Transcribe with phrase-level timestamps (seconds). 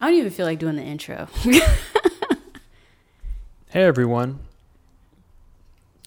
[0.00, 1.28] I don't even feel like doing the intro.
[3.72, 4.40] Hey everyone,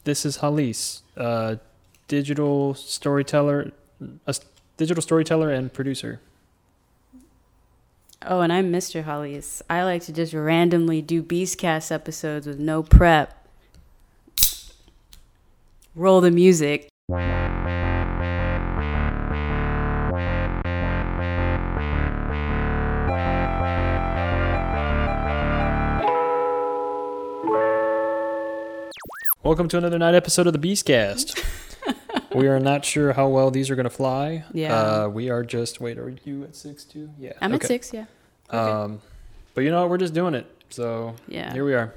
[0.04, 1.60] this is Hallease, a
[2.10, 3.72] digital storyteller,
[4.28, 4.36] a
[4.76, 6.20] digital storyteller and producer.
[8.26, 9.06] oh, and I'm Mr.
[9.06, 9.62] Hallease.
[9.70, 13.48] I like to just randomly do Beastcast episodes with no prep.
[15.96, 16.90] Roll the music.
[29.44, 31.44] Welcome to another night episode of the Beastcast.
[32.34, 34.46] we are not sure how well these are going to fly.
[34.54, 34.74] Yeah.
[34.74, 36.00] Uh, we are just wait.
[36.00, 37.10] Are you at six too?
[37.20, 37.34] Yeah.
[37.42, 37.66] I'm okay.
[37.66, 38.06] at six, yeah.
[38.50, 38.58] Okay.
[38.58, 39.02] Um,
[39.54, 39.90] but you know what?
[39.90, 40.50] We're just doing it.
[40.70, 41.52] So Yeah.
[41.52, 41.94] here we are.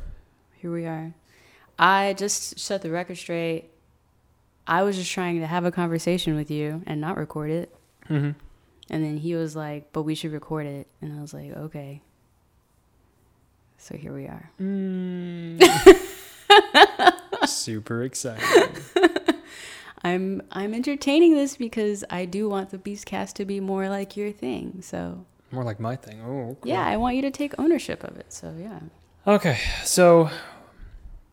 [0.56, 1.14] Here we are.
[1.78, 3.70] I just set the record straight.
[4.66, 7.72] I was just trying to have a conversation with you and not record it.
[8.10, 8.30] Mm-hmm.
[8.90, 10.88] And then he was like, but we should record it.
[11.00, 12.02] And I was like, okay.
[13.78, 14.50] So here we are.
[17.46, 18.42] Super excited.
[20.02, 24.30] I'm I'm entertaining this because I do want the Beastcast to be more like your
[24.32, 24.78] thing.
[24.82, 26.20] So More like my thing.
[26.20, 26.70] Oh, cool.
[26.70, 28.32] yeah, I want you to take ownership of it.
[28.32, 28.80] So yeah.
[29.26, 30.30] Okay, so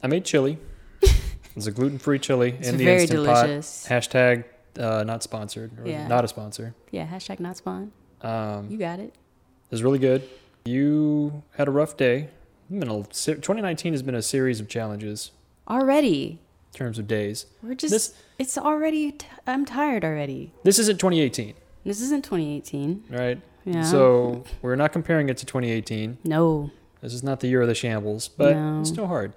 [0.01, 0.57] I made chili.
[1.55, 3.43] It's a gluten-free chili It's in the very instant pot.
[3.45, 3.85] delicious.
[3.87, 4.45] Hashtag
[4.79, 6.07] uh, not sponsored or Yeah.
[6.07, 6.73] not a sponsor.
[6.89, 7.91] Yeah, hashtag not spawn.
[8.23, 9.13] Um, You got it.
[9.13, 10.27] it was really good.
[10.65, 12.29] You had a rough day.
[12.71, 15.29] A, 2019 has been a series of challenges
[15.67, 16.39] Already.
[16.73, 17.45] in terms of days.
[17.61, 20.51] We're just This it's already t- I'm tired already.
[20.63, 21.53] this isn't 2018,
[21.85, 23.03] This isn't 2018.
[23.09, 23.39] right?
[23.65, 23.83] Yeah.
[23.83, 26.17] So we're not comparing it to 2018.
[26.25, 28.79] no, This is not the year of the shambles, but No.
[28.81, 29.33] it's still hard.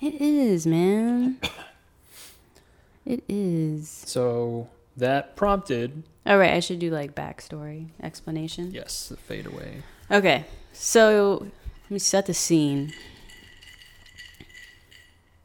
[0.00, 1.38] it is, man.
[3.06, 3.88] It is.
[4.06, 8.70] So that prompted, All right, I should do like backstory explanation.
[8.72, 9.82] yes, the fade away.
[10.10, 11.38] Okay, so
[11.84, 12.92] let me set the scene.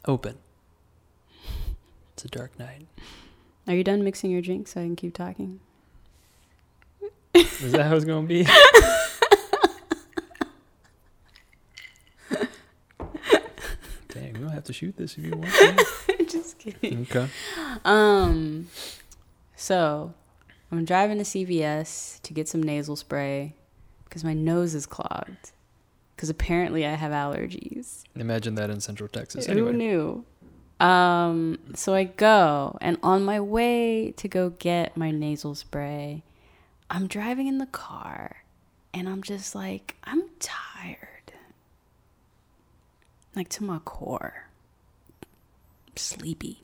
[0.08, 0.38] Open.
[2.14, 2.88] It's a dark night.
[3.68, 5.60] Are you done mixing your drink so I can keep talking?
[7.34, 8.44] Is that how it's gonna be?
[14.10, 16.26] Dang, we don't have to shoot this if you want to.
[16.30, 17.02] Just kidding.
[17.02, 17.28] Okay.
[17.84, 18.70] Um,
[19.56, 20.14] so
[20.72, 23.56] I'm driving to CVS to get some nasal spray
[24.06, 25.52] because my nose is clogged.
[26.16, 28.04] Because apparently I have allergies.
[28.16, 29.46] Imagine that in Central Texas.
[29.46, 30.26] Who Anyway, knew?
[30.80, 36.24] Um, so I go, and on my way to go get my nasal spray,
[36.90, 38.44] I'm driving in the car,
[38.94, 41.34] and I'm just like, I'm tired.
[43.36, 44.48] Like to my core.
[45.90, 46.62] I'm Sleepy.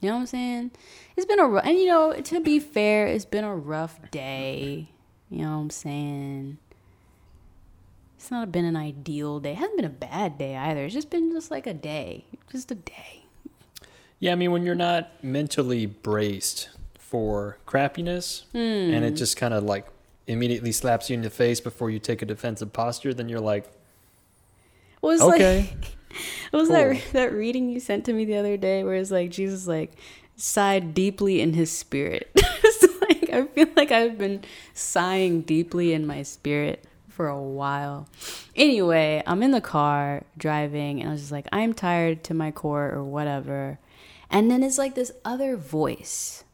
[0.00, 0.70] You know what I'm saying?
[1.16, 4.88] It's been a rough, and you know, to be fair, it's been a rough day.
[5.28, 6.58] You know what I'm saying?
[8.20, 9.52] It's not been an ideal day.
[9.52, 10.84] It hasn't been a bad day either.
[10.84, 12.26] It's just been just like a day.
[12.52, 13.24] Just a day.
[14.18, 19.02] yeah, I mean, when you're not mentally braced for crappiness, and Hmm.
[19.04, 19.86] it just kind of like
[20.26, 23.64] immediately slaps you in the face before you take a defensive posture, then you're like,
[25.02, 25.96] It was okay, like
[26.52, 26.76] it was cool.
[26.76, 29.92] that that reading you sent to me the other day where it's like Jesus like
[30.36, 32.30] sighed deeply in his spirit.
[32.36, 34.42] it's like I feel like I've been
[34.74, 36.84] sighing deeply in my spirit
[37.20, 38.08] for a while.
[38.56, 42.50] Anyway, I'm in the car driving and I was just like, I'm tired to my
[42.50, 43.78] core or whatever.
[44.30, 46.44] And then it's like this other voice,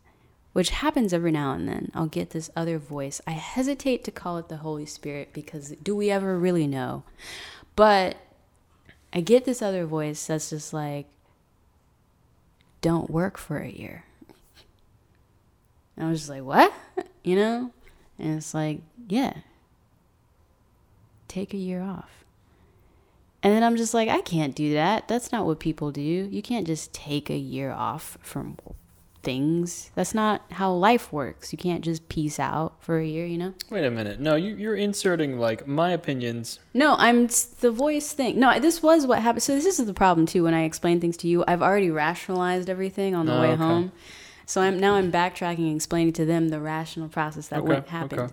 [0.54, 1.93] which happens every now and then.
[1.94, 3.21] I'll get this other voice.
[3.28, 7.04] I hesitate to call it the Holy Spirit because do we ever really know?
[7.77, 8.16] But
[9.12, 11.06] I get this other voice that's just like,
[12.81, 14.04] don't work for a year.
[15.97, 16.72] And I was just like, what?
[17.22, 17.71] You know?
[18.19, 19.33] And it's like, yeah,
[21.29, 22.25] take a year off.
[23.43, 25.07] And then I'm just like, I can't do that.
[25.09, 26.01] That's not what people do.
[26.01, 28.57] You can't just take a year off from
[29.23, 29.91] things.
[29.95, 31.53] That's not how life works.
[31.53, 33.55] You can't just peace out for a year, you know?
[33.71, 34.19] wait a minute.
[34.21, 36.59] No, you, you're inserting like my opinions.
[36.75, 37.29] No, I'm
[37.61, 38.39] the voice thing.
[38.41, 39.43] No, this was what happened.
[39.43, 40.45] So this is the problem too.
[40.45, 43.57] When I explain things to you, I've already rationalized everything on the Oh, way okay.
[43.57, 43.93] home.
[44.47, 47.89] So I'm now I'm backtracking and explaining to them the rational process that Okay, what
[47.89, 48.21] happened.
[48.21, 48.33] okay.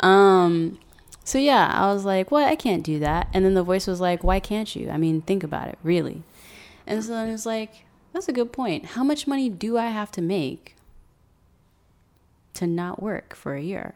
[0.00, 0.78] Um.
[1.28, 2.44] So yeah, I was like, "What?
[2.44, 4.88] I can't do that." And then the voice was like, "Why can't you?
[4.88, 6.22] I mean, think about it, really."
[6.86, 7.84] And so I was like,
[8.14, 8.96] "That's a good point.
[8.96, 10.74] How much money do I have to make
[12.54, 13.92] to not work for a year?"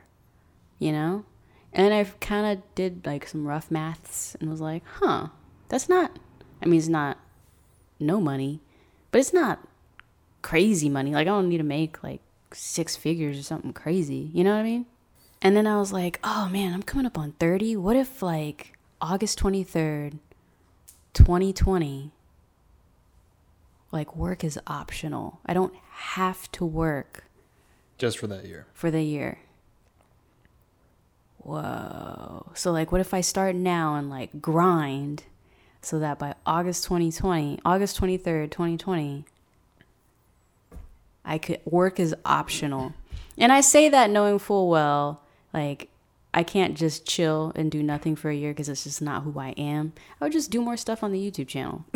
[0.79, 1.25] You know.
[1.73, 5.29] And I kind of did like some rough maths and was like, "Huh,
[5.71, 6.19] that's not.
[6.61, 7.17] I mean, it's not
[7.99, 8.61] no money,
[9.11, 9.67] but it's not
[10.43, 11.13] crazy money.
[11.13, 12.21] Like I don't need to make like
[12.53, 14.31] six figures or something crazy.
[14.35, 14.87] You know what I mean?"
[15.43, 17.77] And then I was like, oh man, I'm coming up on 30.
[17.77, 20.19] What if like August 23rd,
[21.15, 22.13] 2020,
[23.91, 25.41] like work is optional?
[25.45, 27.25] I don't have to work
[27.99, 28.67] Just for that year.
[28.73, 29.41] for the year.
[31.39, 32.53] Whoa.
[32.55, 35.25] So like what if I start now and like grind
[35.81, 39.25] so that by August 2020, August 23rd, 2020,
[41.25, 42.95] I could work is optional.
[43.37, 45.22] And I say that knowing full well
[45.53, 45.89] like
[46.35, 49.39] I can't just chill and do nothing for a year because it's just not who
[49.39, 49.93] I am.
[50.21, 51.85] I would just do more stuff on the YouTube channel.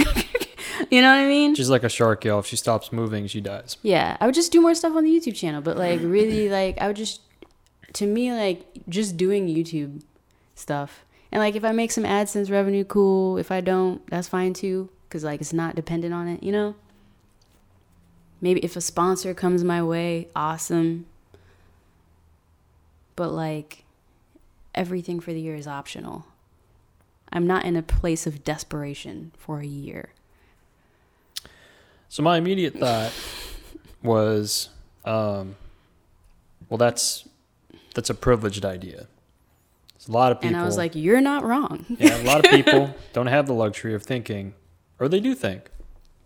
[0.90, 1.54] you know what I mean?
[1.54, 2.40] She's like a shark, y'all.
[2.40, 3.78] If she stops moving, she dies.
[3.82, 6.78] Yeah, I would just do more stuff on the YouTube channel, but like really like
[6.80, 7.22] I would just
[7.94, 10.02] to me like just doing YouTube
[10.54, 11.04] stuff.
[11.32, 14.90] And like if I make some AdSense revenue cool, if I don't, that's fine too
[15.08, 16.74] cuz like it's not dependent on it, you know?
[18.42, 21.06] Maybe if a sponsor comes my way, awesome.
[23.16, 23.84] But like
[24.74, 26.26] everything for the year is optional.
[27.32, 30.10] I'm not in a place of desperation for a year.
[32.08, 33.12] So my immediate thought
[34.02, 34.68] was,
[35.04, 35.56] um,
[36.68, 37.28] well, that's
[37.94, 39.06] that's a privileged idea.
[39.96, 40.54] It's a lot of people.
[40.54, 41.84] And I was like, you're not wrong.
[41.98, 44.54] yeah, a lot of people don't have the luxury of thinking,
[45.00, 45.70] or they do think,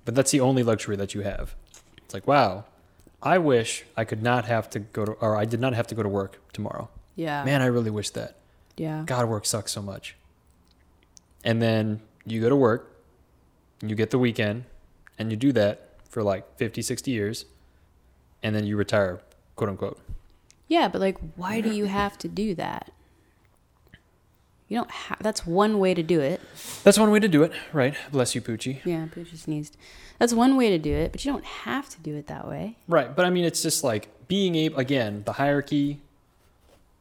[0.05, 1.55] but that's the only luxury that you have.
[1.99, 2.65] It's like, wow,
[3.23, 5.95] I wish I could not have to go to, or I did not have to
[5.95, 6.89] go to work tomorrow.
[7.17, 7.45] Yeah.
[7.45, 8.37] Man, I really wish that.
[8.77, 9.03] Yeah.
[9.05, 10.17] God, work sucks so much.
[11.45, 12.97] And then you go to work,
[13.83, 14.65] you get the weekend,
[15.19, 17.45] and you do that for like 50, 60 years,
[18.43, 19.21] and then you retire,
[19.57, 19.99] quote unquote.
[20.69, 22.91] Yeah, but like, why do you have to do that?
[24.71, 25.19] You don't have.
[25.21, 26.41] That's one way to do it.
[26.85, 27.95] That's one way to do it, right?
[28.13, 28.79] Bless you, Poochie.
[28.85, 29.77] Yeah, Poochie sneezed.
[30.21, 32.77] That's one way to do it, but you don't have to do it that way.
[32.87, 35.99] Right, but I mean, it's just like being able, again, the hierarchy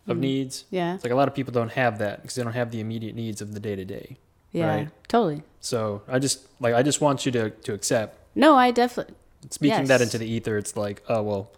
[0.08, 0.22] of Mm.
[0.22, 0.66] needs.
[0.72, 0.96] Yeah.
[0.96, 3.14] It's like a lot of people don't have that because they don't have the immediate
[3.16, 4.18] needs of the day to day.
[4.52, 4.68] Yeah.
[4.68, 4.90] Right.
[5.08, 5.44] Totally.
[5.60, 9.14] So I just like I just want you to to accept No, I definitely.
[9.52, 10.58] speaking that into the ether.
[10.58, 11.52] It's like oh well,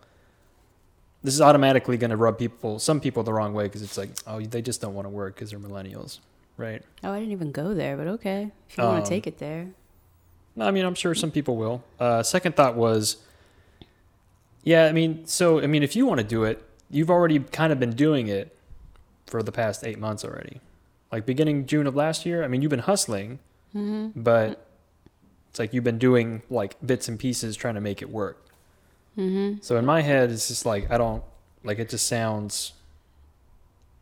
[1.23, 4.09] this is automatically going to rub people, some people, the wrong way because it's like
[4.27, 6.19] oh they just don't want to work because they're millennials,
[6.57, 6.81] right?
[7.03, 8.51] Oh, I didn't even go there, but okay.
[8.69, 9.67] If you want Um, to take it there.
[10.55, 11.83] No, I mean I'm sure some people will.
[11.99, 13.17] Uh, second thought was,
[14.63, 17.71] yeah, I mean so I mean if you want to do it, you've already kind
[17.71, 18.55] of been doing it
[19.27, 20.59] for the past eight months already.
[21.11, 23.39] Like beginning June of last year, I mean you've been hustling,
[23.75, 24.21] Mm-hmm.
[24.21, 24.67] but
[25.49, 28.40] it's like you've been doing like bits and pieces trying to make it work.
[29.17, 29.57] Mm-hmm.
[29.61, 31.23] So in my head, it's just like I don't
[31.63, 31.89] like it.
[31.89, 32.73] Just sounds.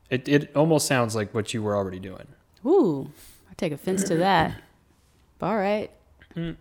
[0.09, 2.27] It it almost sounds like what you were already doing.
[2.65, 3.09] Ooh,
[3.49, 4.55] I take offense to that.
[5.41, 5.89] All right.
[6.35, 6.55] Well,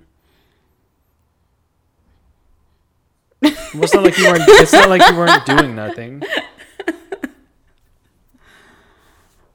[3.84, 4.42] it's not like you weren't.
[4.46, 6.22] It's not like you weren't doing nothing.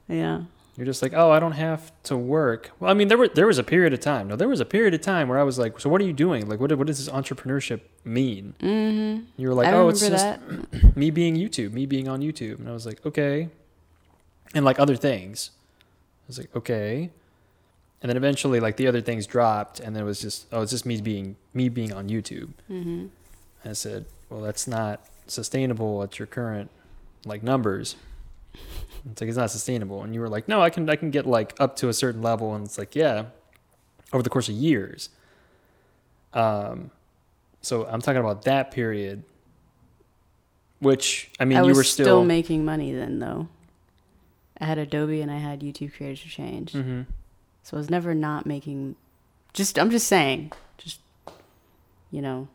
[0.06, 0.42] Yeah.
[0.76, 2.72] You're just like, oh, I don't have to work.
[2.80, 4.26] Well, I mean, there were there was a period of time.
[4.26, 6.12] No, there was a period of time where I was like, so what are you
[6.12, 6.48] doing?
[6.48, 8.54] Like, what what does this entrepreneurship mean?
[8.60, 9.24] Mm-hmm.
[9.36, 10.38] You were like, I oh, it's just
[10.96, 13.50] me being YouTube, me being on YouTube, and I was like, okay,
[14.54, 15.50] and like other things.
[16.24, 17.10] I was like, okay,
[18.02, 20.72] and then eventually, like the other things dropped, and then it was just, oh, it's
[20.72, 22.50] just me being me being on YouTube.
[22.68, 23.06] Mm-hmm.
[23.64, 26.70] I said, well, that's not sustainable at your current
[27.24, 27.94] like numbers.
[29.10, 30.02] It's like it's not sustainable.
[30.02, 32.22] And you were like, no, I can I can get like up to a certain
[32.22, 32.54] level.
[32.54, 33.26] And it's like, yeah,
[34.12, 35.10] over the course of years.
[36.32, 36.90] Um,
[37.60, 39.24] so I'm talking about that period.
[40.80, 43.48] Which I mean, I you were still, still, making money then, though.
[44.60, 47.02] I had Adobe and I had YouTube Creators for Change, hmm
[47.62, 48.96] so I was never not making.
[49.54, 51.00] Just I'm just saying, just
[52.10, 52.48] you know,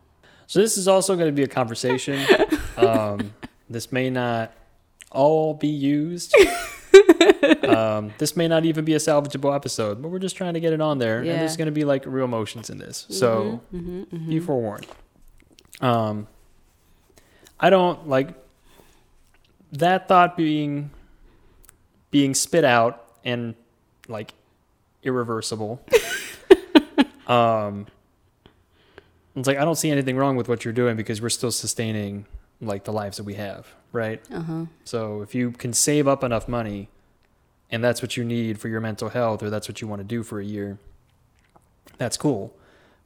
[0.47, 2.19] So this is also going to be a conversation.
[2.77, 3.33] um,
[3.69, 4.53] this may not
[5.11, 6.35] all be used.
[7.67, 10.73] um, this may not even be a salvageable episode, but we're just trying to get
[10.73, 11.19] it on there.
[11.19, 13.05] And there's going to be like real emotions in this.
[13.09, 14.45] So Mhm, mhm, be mhm.
[14.45, 14.87] forewarned.
[15.81, 16.27] Um,
[17.59, 18.29] I don't like
[19.73, 20.91] that thought being
[22.11, 23.55] being spit out and
[24.07, 24.33] like
[25.03, 25.81] irreversible.
[27.27, 27.85] um,
[29.35, 32.25] it's like I don't see anything wrong with what you're doing because we're still sustaining
[32.61, 34.21] like the lives that we have, right?
[34.31, 34.65] uh-huh.
[34.83, 36.89] So if you can save up enough money
[37.71, 40.07] and that's what you need for your mental health or that's what you want to
[40.07, 40.77] do for a year,
[41.97, 42.55] that's cool.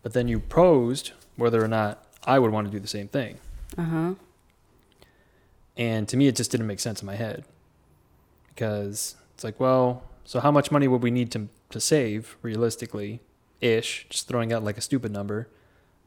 [0.01, 3.39] But then you posed whether or not I would want to do the same thing.
[3.77, 4.13] Uh-huh.
[5.75, 7.45] And to me, it just didn't make sense in my head
[8.49, 13.21] because it's like, well, so how much money would we need to, to save realistically
[13.61, 14.05] ish?
[14.09, 15.47] Just throwing out like a stupid number.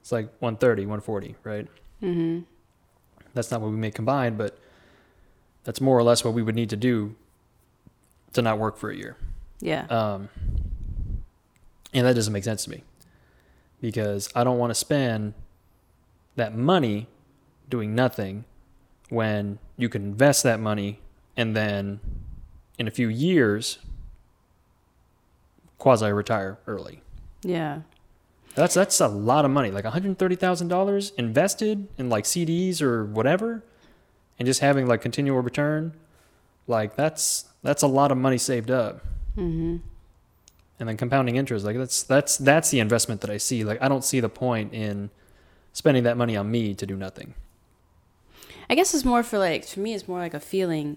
[0.00, 1.66] It's like 130, 140, right?
[2.02, 2.40] Mm-hmm.
[3.34, 4.56] That's not what we make combined, but
[5.66, 7.16] That's more or less what we would need to do
[8.34, 9.16] to not work for a year.
[9.60, 9.86] Yeah.
[9.86, 10.28] Um,
[11.92, 12.84] and that doesn't make sense to me
[13.80, 15.34] because I don't want to spend
[16.36, 17.08] that money
[17.68, 18.44] doing nothing
[19.08, 21.00] when you can invest that money
[21.36, 21.98] and then
[22.78, 23.78] in a few years
[25.78, 27.02] quasi retire early.
[27.42, 27.80] yeah.
[28.54, 32.24] That's that's a lot of money, like one hundred thirty thousand dollars invested in like
[32.24, 33.62] CDs or whatever,
[34.38, 35.94] and just having like continual return.
[36.66, 39.04] Like that's that's a lot of money saved up,
[39.36, 39.76] Mm-hmm.
[40.80, 41.64] and then compounding interest.
[41.64, 43.64] Like that's that's that's the investment that I see.
[43.64, 45.10] Like I don't see the point in
[45.72, 47.34] spending that money on me to do nothing.
[48.68, 50.96] I guess it's more for like for me it's more like a feeling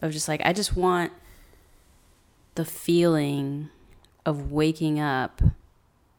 [0.00, 1.12] of just like I just want
[2.56, 3.70] the feeling
[4.26, 5.40] of waking up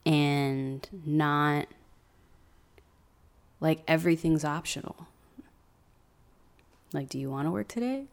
[0.08, 1.68] and not
[3.60, 5.08] like everything's optional.
[6.94, 8.06] Like do you want to work today?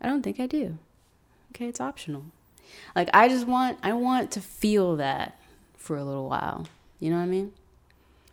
[0.00, 0.78] I don't think I do.
[1.52, 2.24] Okay, it's optional.
[2.94, 5.38] Like I just want I want to feel that
[5.76, 6.66] for a little while.
[7.00, 7.52] You know what I mean?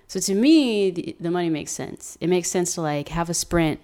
[0.08, 2.18] So to me, the, the money makes sense.
[2.22, 3.80] It makes sense to like have a sprint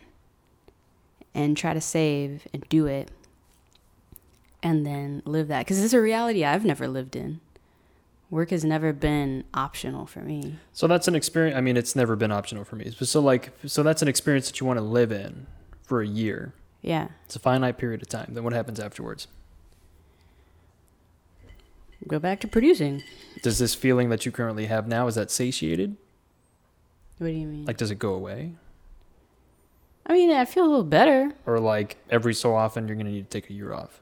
[1.33, 3.09] and try to save and do it
[4.62, 7.39] and then live that because it's a reality I've never lived in.
[8.29, 10.57] Work has never been optional for me.
[10.71, 11.57] So that's an experience.
[11.57, 12.91] I mean, it's never been optional for me.
[12.91, 15.48] So like, so that's an experience that you want to live in
[15.81, 16.53] for a year.
[16.81, 17.07] Yeah.
[17.25, 18.29] It's a finite period of time.
[18.33, 19.27] Then what happens afterwards?
[22.07, 23.03] Go back to producing.
[23.41, 25.98] Does this feeling that you currently have now is that satiated?
[27.17, 27.65] What do you mean?
[27.65, 28.53] Like, does it go away?
[30.05, 31.33] I mean, I feel a little better.
[31.45, 34.01] Or like every so often you're gonna need to take a year off?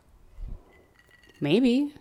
[1.42, 1.94] Maybe.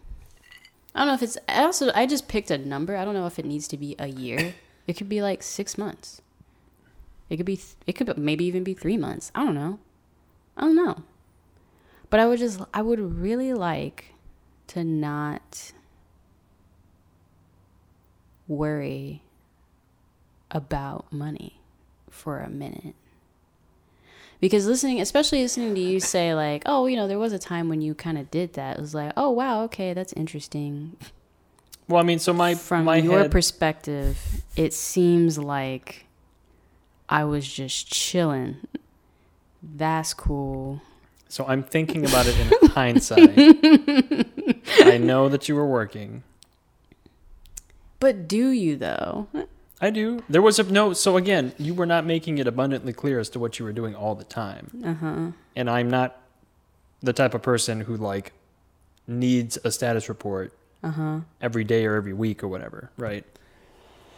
[0.97, 1.37] I don't know if it's.
[1.47, 2.97] I also I just picked a number.
[2.97, 4.55] I don't know if it needs to be a year.
[4.87, 6.23] It could be like six months.
[7.29, 7.61] It could be.
[7.87, 9.33] It could maybe even be three months.
[9.35, 9.81] I don't know.
[10.57, 11.03] I don't know.
[12.09, 12.61] But I would just.
[12.73, 14.15] I would really like
[14.69, 15.73] to not
[18.49, 19.23] worry
[20.51, 21.61] about money
[22.09, 22.95] for a minute
[24.41, 27.69] because listening especially listening to you say like oh you know there was a time
[27.69, 28.79] when you kind of did that.
[28.79, 30.97] It was like oh wow okay that's interesting.
[31.89, 34.19] Well, I mean, so my from my your head, perspective
[34.57, 36.07] it seems like
[37.09, 38.57] i was just chilling.
[39.63, 40.81] That's cool.
[41.29, 43.35] So I'm thinking about it in hindsight.
[44.81, 46.23] I know that you were working.
[48.01, 49.29] but do you though
[49.81, 50.23] I do.
[50.29, 50.93] There was a no.
[50.95, 53.95] So again, you were not making it abundantly clear as to what you were doing
[53.95, 54.71] all the time.
[54.85, 56.21] uh-huh and I'm not
[57.03, 58.33] the type of person who like
[59.07, 60.53] needs a status report
[60.83, 63.25] uh-huh every day or every week or whatever, right?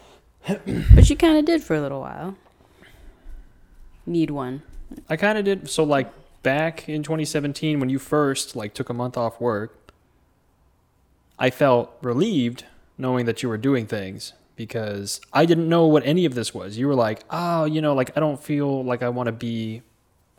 [0.46, 2.36] but you kind of did for a little while
[4.06, 4.62] need one
[5.08, 6.10] I kind of did so like
[6.42, 9.92] back in 2017 when you first like took a month off work,
[11.38, 12.64] I felt relieved
[12.96, 16.76] knowing that you were doing things because I didn't know what any of this was.
[16.76, 19.82] You were like, "Oh, you know, like I don't feel like I want to be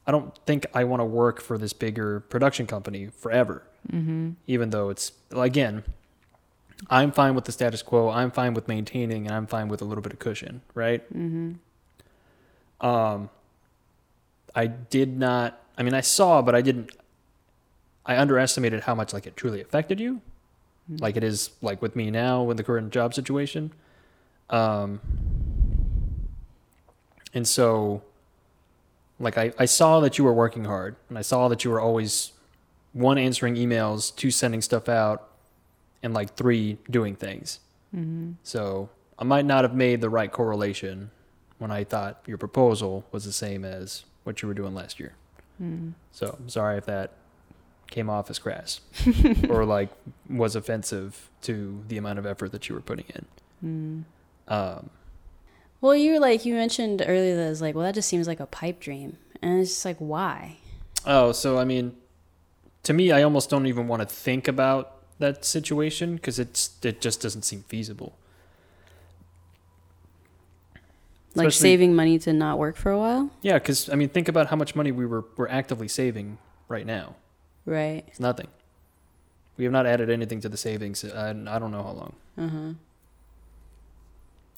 [0.06, 4.32] I don't think I want to work for this bigger production company forever." mm-hmm.
[4.46, 5.84] Even though it's again
[6.90, 9.86] i'm fine with the status quo i'm fine with maintaining and i'm fine with a
[9.86, 11.02] little bit of cushion right?
[11.14, 12.86] Mm-hmm.
[12.86, 13.30] Um
[14.56, 16.92] i did not i mean i saw but i didn't
[18.06, 20.22] i underestimated how much like it truly affected you
[20.98, 23.72] like it is like with me now with the current job situation
[24.50, 25.00] um
[27.34, 28.02] and so
[29.20, 31.80] like I, I saw that you were working hard and i saw that you were
[31.80, 32.32] always
[32.94, 35.30] one answering emails two sending stuff out
[36.02, 37.60] and like three doing things
[37.96, 41.12] mm-hmm so i might not have made the right correlation
[41.58, 45.14] when i thought your proposal was the same as what you were doing last year
[45.62, 45.94] mm.
[46.12, 47.12] so I'm sorry if that
[47.90, 48.82] came off as crass
[49.50, 49.90] or like
[50.30, 53.26] was offensive to the amount of effort that you were putting in.
[53.66, 54.04] Mm.
[54.50, 54.90] Um,
[55.82, 58.46] Well, you like you mentioned earlier that it's like, well, that just seems like a
[58.48, 60.58] pipe dream, and it's just like, why?
[61.06, 61.96] oh, so I mean,
[62.84, 67.00] to me, I almost don't even want to think about that situation because it's it
[67.00, 68.14] just doesn't seem feasible.
[71.36, 74.28] Like Especially- saving money to not work for a while, Yeah, because I mean, think
[74.28, 76.38] about how much money we were we're actively saving
[76.68, 77.16] right now.
[77.66, 78.04] right?
[78.08, 78.48] It's nothing.
[79.58, 81.04] We have not added anything to the savings.
[81.06, 82.14] I, I don't know how long.
[82.38, 82.74] Uh huh.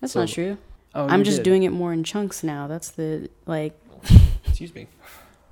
[0.01, 0.57] That's So- not true.
[0.93, 1.43] Oh, I'm just did.
[1.43, 2.67] doing it more in chunks now.
[2.67, 3.79] That's the like
[4.45, 4.87] Excuse me.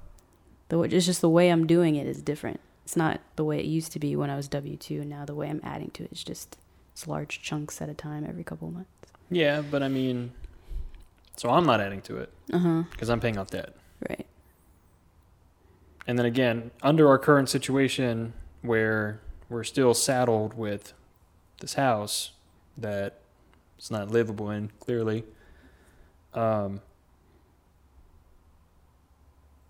[0.70, 2.60] the it's just the way I'm doing it is different.
[2.84, 5.24] It's not the way it used to be when I was W two, and now
[5.24, 6.58] the way I'm adding to it is just
[6.92, 8.90] it's large chunks at a time every couple of months.
[9.30, 10.32] Yeah, but I mean,
[11.38, 12.84] so I'm not adding to it uh-huh.
[12.92, 13.74] because I'm paying off debt.
[14.10, 14.26] Right.
[16.08, 20.94] and then again, under our current situation where we're still saddled with
[21.62, 22.32] this house
[22.78, 23.19] that
[23.80, 25.24] it's not livable in, clearly.
[26.34, 26.82] Um,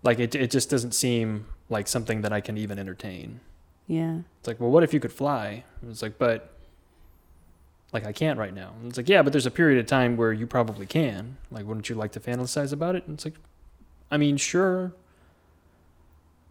[0.02, 3.38] like it, it just doesn't seem like something that I can even entertain.
[3.86, 4.18] Yeah.
[4.40, 5.62] It's like, well, what if you could fly?
[5.80, 6.50] And It's like, but
[7.92, 8.74] like I can't right now.
[8.80, 11.36] And it's like, yeah, but there's a period of time where you probably can.
[11.52, 13.06] Like, wouldn't you like to fantasize about it?
[13.06, 13.34] And it's like,
[14.10, 14.92] I mean, sure,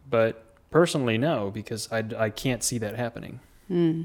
[0.09, 3.41] but personally, no, because I I can't see that happening.
[3.67, 4.03] Hmm.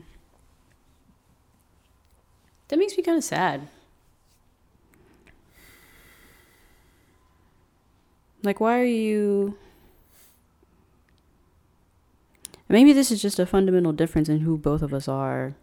[2.69, 3.69] That makes me kind of sad.
[8.43, 9.57] Like, why are you.
[12.69, 15.55] Maybe this is just a fundamental difference in who both of us are.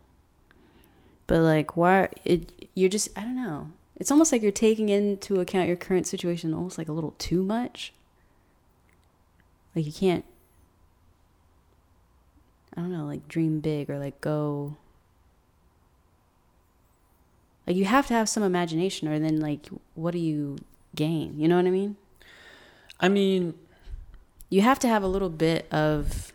[1.28, 2.10] But, like, why.
[2.26, 3.16] It, you're just.
[3.18, 3.72] I don't know.
[3.98, 7.44] It's almost like you're taking into account your current situation almost like a little too
[7.44, 7.94] much.
[9.76, 10.26] Like, you can't.
[12.76, 14.78] I don't know, like, dream big or, like, go.
[17.72, 20.58] Like you have to have some imagination, or then like, what do you
[20.94, 21.40] gain?
[21.40, 21.96] You know what I mean?
[23.00, 23.54] I mean,
[24.50, 26.34] You have to have a little bit of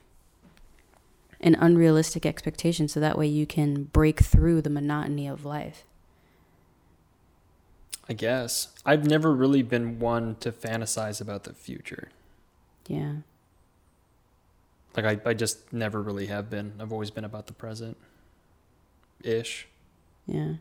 [1.42, 5.84] an unrealistic expectation, so that way you can break through the monotony of life.
[8.08, 12.08] I guess I've never really been one to fantasize about the future.
[12.88, 13.16] Yeah,
[14.96, 16.72] Like I, I just never really have been.
[16.80, 17.98] I've always been about the present,
[19.22, 19.68] ish.
[20.26, 20.54] yeah,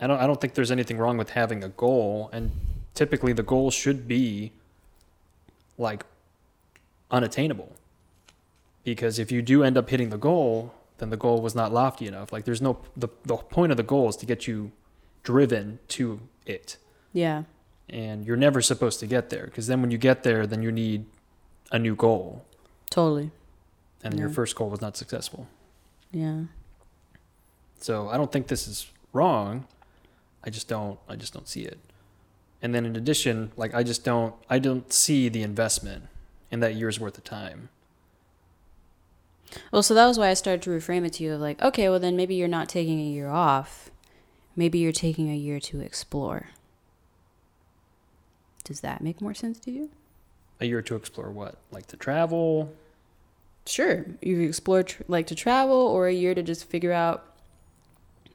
[0.00, 2.50] I don't I don't think there's anything wrong with having a goal and
[2.94, 4.52] typically the goal should be
[5.78, 6.04] like
[7.10, 7.72] unattainable.
[8.84, 12.06] Because if you do end up hitting the goal, then the goal was not lofty
[12.06, 12.32] enough.
[12.32, 14.72] Like there's no the the point of the goal is to get you
[15.22, 16.76] driven to it.
[17.14, 17.44] yeah,
[17.88, 20.70] And you're never supposed to get there because then when you get there then you
[20.70, 21.06] need
[21.72, 22.44] a new goal
[22.90, 23.30] totally.
[24.02, 25.46] and your first goal was not successful.
[26.12, 26.42] Yeah,
[27.80, 29.66] So I don't think this is wrong.
[30.44, 31.78] I just don't I just don't see it.
[32.62, 36.04] And then in addition, like I just don't I don't see the investment
[36.50, 37.70] in that year's worth of time.
[39.70, 41.88] Well, so that was why I started to reframe it to you of like, okay,
[41.88, 43.90] well then maybe you're not taking a year off.
[44.56, 46.50] Maybe you're taking a year to explore.
[48.64, 49.90] Does that make more sense to you?
[50.60, 51.56] A year to explore what?
[51.70, 52.72] Like to travel?
[53.66, 54.06] Sure.
[54.22, 57.33] You explore tr- like to travel or a year to just figure out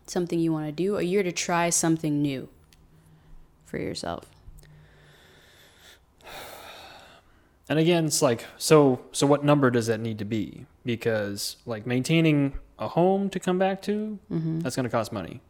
[0.09, 2.49] something you want to do, a year to try something new
[3.65, 4.25] for yourself.
[7.67, 10.65] And again, it's like so so what number does that need to be?
[10.85, 14.59] Because like maintaining a home to come back to, Mm-hmm.
[14.61, 15.41] that's going to cost money.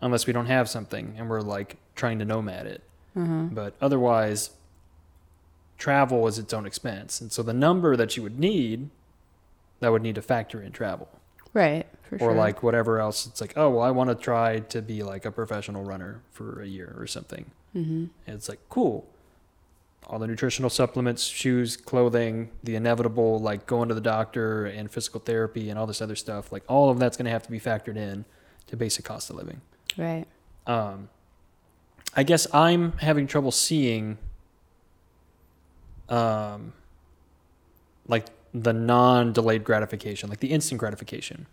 [0.00, 2.82] Unless we don't have something and we're like trying to nomad it.
[3.16, 3.42] Uh-huh.
[3.52, 4.50] But otherwise,
[5.78, 7.20] travel is its own expense.
[7.20, 8.90] And so the number that you would need,
[9.78, 11.08] that would need to factor in travel.
[11.54, 12.34] Right, for or sure.
[12.34, 13.26] like whatever else.
[13.26, 16.62] It's like, oh, well, I want to try to be like a professional runner for
[16.62, 17.50] a year or something.
[17.74, 18.04] mm-hmm.
[18.26, 19.08] And it's like, cool.
[20.06, 25.20] All the nutritional supplements, shoes, clothing, the inevitable, like going to the doctor and physical
[25.20, 27.60] therapy and all this other stuff, like all of that's going to have to be
[27.60, 28.24] factored in
[28.66, 29.60] to basic cost of living.
[29.96, 30.26] Right.
[30.66, 31.08] Um,
[32.14, 34.18] I guess I'm having trouble seeing,
[36.08, 36.72] um,
[38.06, 41.46] like the non-delayed gratification, like the instant gratification.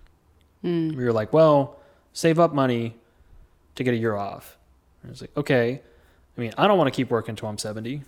[0.63, 0.95] Mm.
[0.95, 1.79] We were like, well,
[2.13, 2.95] save up money
[3.75, 4.57] to get a year off.
[5.01, 5.81] And it's like, okay.
[6.37, 8.01] I mean, I don't want to keep working until I'm 70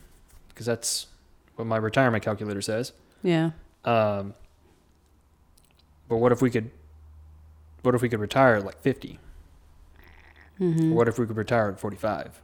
[0.49, 1.07] because that's
[1.55, 2.91] what my retirement calculator says.
[3.23, 3.51] Yeah.
[3.85, 4.33] Um,
[6.09, 6.69] but what if we could,
[7.83, 9.19] what if we could retire at like 50?
[10.59, 10.91] Mm-hmm.
[10.91, 12.41] What if we could retire at 45?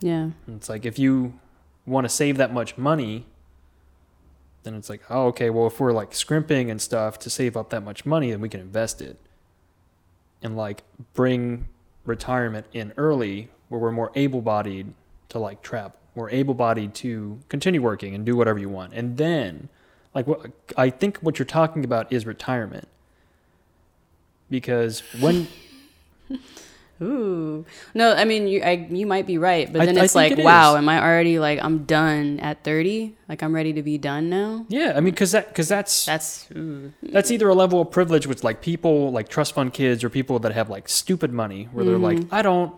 [0.00, 0.30] Yeah.
[0.46, 1.38] And it's like if you
[1.86, 3.26] want to save that much money,
[4.66, 7.70] then it's like, oh, okay, well, if we're like scrimping and stuff to save up
[7.70, 9.16] that much money, then we can invest it
[10.42, 10.82] and like
[11.14, 11.68] bring
[12.04, 14.92] retirement in early where we're more able bodied
[15.28, 15.98] to like travel.
[16.14, 18.94] We're able bodied to continue working and do whatever you want.
[18.94, 19.68] And then,
[20.14, 22.88] like, what I think what you're talking about is retirement.
[24.48, 25.46] Because when
[27.02, 27.64] Ooh.
[27.94, 30.38] No, I mean you I, you might be right, but then I it's think like,
[30.38, 30.78] it wow, is.
[30.78, 33.16] am I already like I'm done at 30?
[33.28, 34.64] Like I'm ready to be done now?
[34.68, 36.92] yeah, I mean, because that because that's That's ooh.
[37.02, 40.38] that's either a level of privilege with like people like trust fund kids or people
[40.40, 42.34] that have like stupid money where they're like mm-hmm.
[42.34, 42.74] i don't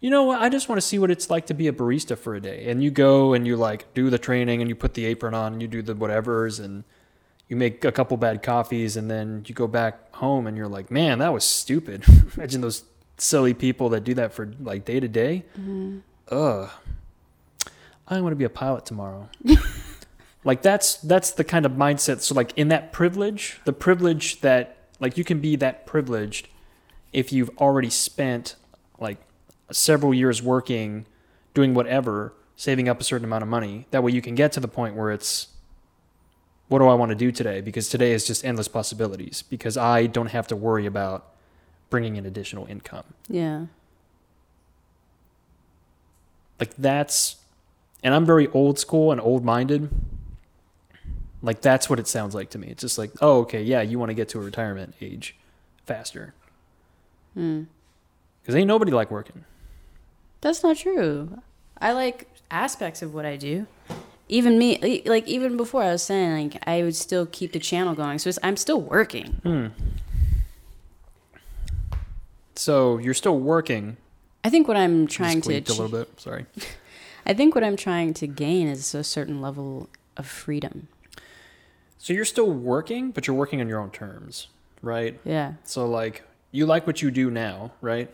[0.00, 2.16] you know what i just want to see what it's like to be a barista
[2.16, 4.94] for a day and you go and you like do the training and you put
[4.94, 6.84] the apron on and you do the whatevers and
[7.48, 10.90] you make a couple bad coffees and then you go back home and you're like
[10.90, 12.04] man that was stupid
[12.36, 12.84] imagine those
[13.16, 15.44] silly people that do that for like day to day
[16.30, 16.70] ugh
[18.08, 19.28] i want to be a pilot tomorrow
[20.46, 22.20] Like that's that's the kind of mindset.
[22.20, 26.46] So like in that privilege, the privilege that like you can be that privileged
[27.12, 28.54] if you've already spent
[29.00, 29.18] like
[29.72, 31.04] several years working,
[31.52, 33.88] doing whatever, saving up a certain amount of money.
[33.90, 35.48] That way you can get to the point where it's
[36.68, 37.60] what do I want to do today?
[37.60, 41.26] Because today is just endless possibilities because I don't have to worry about
[41.90, 43.04] bringing in additional income.
[43.28, 43.66] Yeah.
[46.58, 47.36] Like that's
[48.02, 49.90] and I'm very old school and old minded.
[51.42, 52.68] Like that's what it sounds like to me.
[52.68, 55.36] It's just like, oh, okay, yeah, you want to get to a retirement age
[55.84, 56.34] faster.
[57.36, 57.66] Mm.
[58.40, 59.44] Because ain't nobody like working.
[60.40, 61.40] That's not true.
[61.78, 63.66] I like aspects of what I do.
[64.28, 67.94] Even me, like even before I was saying, like I would still keep the channel
[67.94, 68.18] going.
[68.18, 69.40] So it's, I'm still working.
[69.42, 69.66] Hmm.
[72.56, 73.96] So you're still working.
[74.44, 76.20] I think what I'm trying to squeaked a little bit.
[76.20, 76.46] Sorry.
[77.26, 80.88] I think what I'm trying to gain is a certain level of freedom.
[81.98, 84.46] So you're still working, but you're working on your own terms,
[84.80, 85.18] right?
[85.24, 85.54] Yeah.
[85.64, 88.08] So like you like what you do now, right?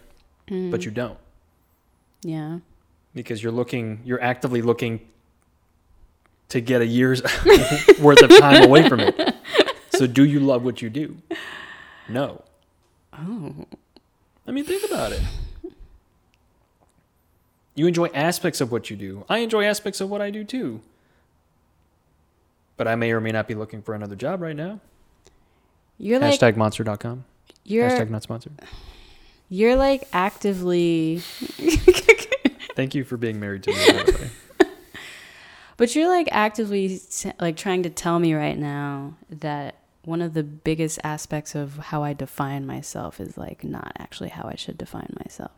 [0.49, 0.71] Mm.
[0.71, 1.19] But you don't
[2.23, 2.61] Yeah.
[3.15, 5.01] because you're looking, you're actively looking
[6.49, 7.23] to get a year's
[8.01, 9.35] worth of time away from it.
[9.91, 11.19] So do you love what you do?
[12.09, 12.43] No.
[13.13, 13.67] Oh.
[14.47, 15.23] I mean, think about it.
[17.75, 19.25] You enjoy aspects of what you do.
[19.29, 20.81] I enjoy aspects of what I do too.
[22.77, 24.81] But I may or may not be looking for another job right now.
[25.99, 27.25] You're like Hashtag monster.com.
[27.65, 28.53] you're Hashtag not sponsored.
[29.49, 31.19] you're like actively
[32.75, 33.77] Thank you for being married to me.
[33.87, 34.31] by the way.
[35.79, 37.01] But you're like actively
[37.41, 42.03] like trying to tell me right now that one of the biggest aspects of how
[42.03, 45.53] I define myself is like not actually how I should define myself.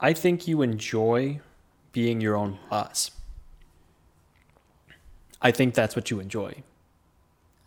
[0.00, 1.40] I think you enjoy
[1.92, 3.10] being your own boss.
[5.42, 6.62] I think that's what you enjoy.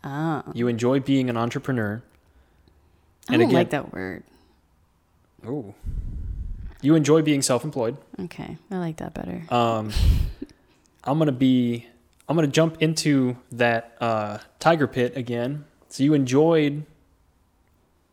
[0.04, 2.02] Oh, You enjoy being an entrepreneur.
[3.28, 4.24] I And don't again- like that word.
[5.46, 5.74] Oh.
[6.80, 7.96] You enjoy being self-employed.
[8.20, 9.44] Okay, I like that better.
[9.50, 9.92] Um,
[11.04, 11.86] I'm gonna be.
[12.28, 15.64] I'm gonna jump into that uh, tiger pit again.
[15.88, 16.86] So you enjoyed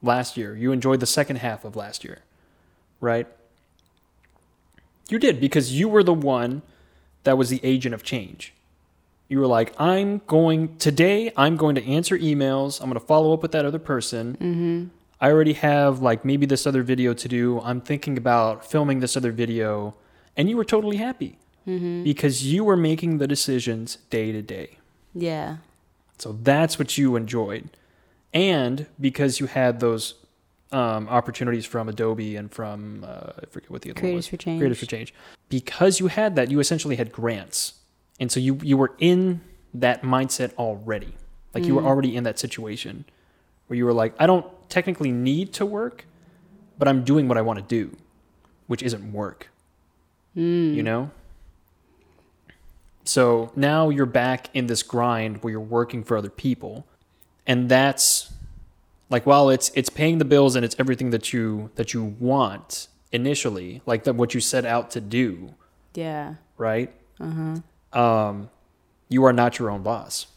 [0.01, 0.55] last year.
[0.55, 2.19] You enjoyed the second half of last year,
[2.99, 3.27] right?
[5.09, 6.61] You did because you were the one
[7.23, 8.53] that was the agent of change.
[9.27, 11.31] You were like, I'm going today.
[11.37, 12.81] I'm going to answer emails.
[12.81, 14.37] I'm going to follow up with that other person.
[14.37, 14.85] Mm-hmm.
[15.21, 17.59] I already have like maybe this other video to do.
[17.61, 19.95] I'm thinking about filming this other video.
[20.35, 21.37] And you were totally happy
[21.69, 22.03] Mm-hmm.
[22.03, 24.77] because you were making the decisions day to day.
[25.13, 25.57] Yeah.
[26.17, 27.69] So that's what you enjoyed.
[28.33, 30.15] And because you had those
[30.71, 34.37] um, opportunities from Adobe and from, uh, I forget what the other one Creators for
[34.37, 34.59] change.
[34.59, 35.13] Creators for Change.
[35.49, 37.73] Because you had that, you essentially had grants.
[38.19, 39.41] And so you, you were in
[39.73, 41.13] that mindset already.
[41.53, 41.87] Like you were Mm.
[41.87, 43.05] already in that situation
[43.67, 46.05] where you were like, I don't technically need to work,
[46.77, 47.95] but I'm doing what I want to do,
[48.67, 49.49] which isn't work,
[50.37, 50.75] Mm.
[50.75, 51.11] you know?
[53.09, 56.85] So now you're back in this grind where you're working for other people.
[57.47, 58.31] And that's
[59.09, 62.87] like while it's it's paying the bills and it's everything that you that you want
[63.11, 65.55] initially, like that what you set out to do,
[65.95, 66.35] Yeah.
[66.59, 66.93] right?
[67.19, 67.55] Uh
[67.93, 67.99] huh.
[67.99, 68.51] Um
[69.09, 70.27] you are not your own boss.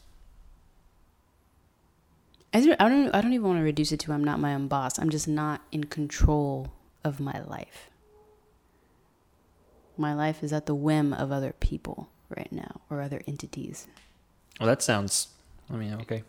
[2.54, 3.14] I don't, I don't.
[3.14, 4.98] I don't even want to reduce it to I'm not my own boss.
[4.98, 6.72] I'm just not in control
[7.04, 7.90] of my life.
[9.98, 13.87] My life is at the whim of other people right now or other entities.
[14.61, 15.29] Well, that sounds
[15.73, 16.23] I mean, okay.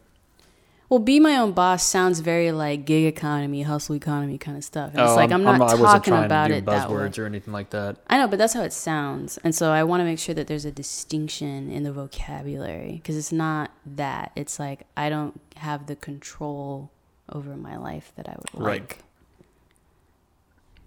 [0.89, 4.91] Well, be my own boss sounds very like gig economy, hustle economy kind of stuff.
[4.91, 6.95] And it's Oh, like I'm, not I wasn't talking trying about it that way.
[6.95, 7.97] buzzwords or anything like that.
[8.07, 9.39] I know, but that's how it sounds.
[9.43, 13.17] And so I want to make sure that there's a distinction in the vocabulary because
[13.17, 14.31] it's not that.
[14.35, 16.91] It's like I don't have the control
[17.31, 18.81] over my life that I would Right.
[18.81, 18.99] like.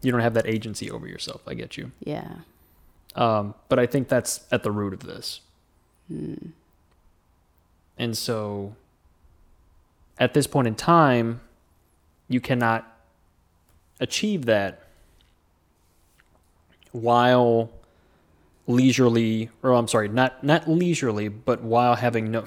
[0.03, 1.41] You don't have that agency over yourself.
[1.49, 1.91] I get you.
[1.99, 2.29] Yeah.
[3.17, 5.41] Um, but I think that's at the root of this.
[6.09, 6.35] Hmm.
[7.99, 8.77] And so
[10.19, 11.41] at this point in time,
[12.29, 12.87] you cannot
[14.01, 14.83] achieve that
[16.93, 17.71] while
[18.67, 22.45] leisurely or I'm sorry, not not leisurely, but while having no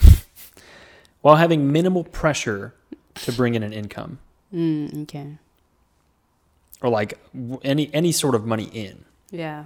[1.21, 2.73] while having minimal pressure
[3.15, 4.19] to bring in an income
[4.53, 5.37] Mm, okay.
[6.81, 7.17] or like
[7.63, 9.05] any any sort of money in.
[9.31, 9.65] Yeah.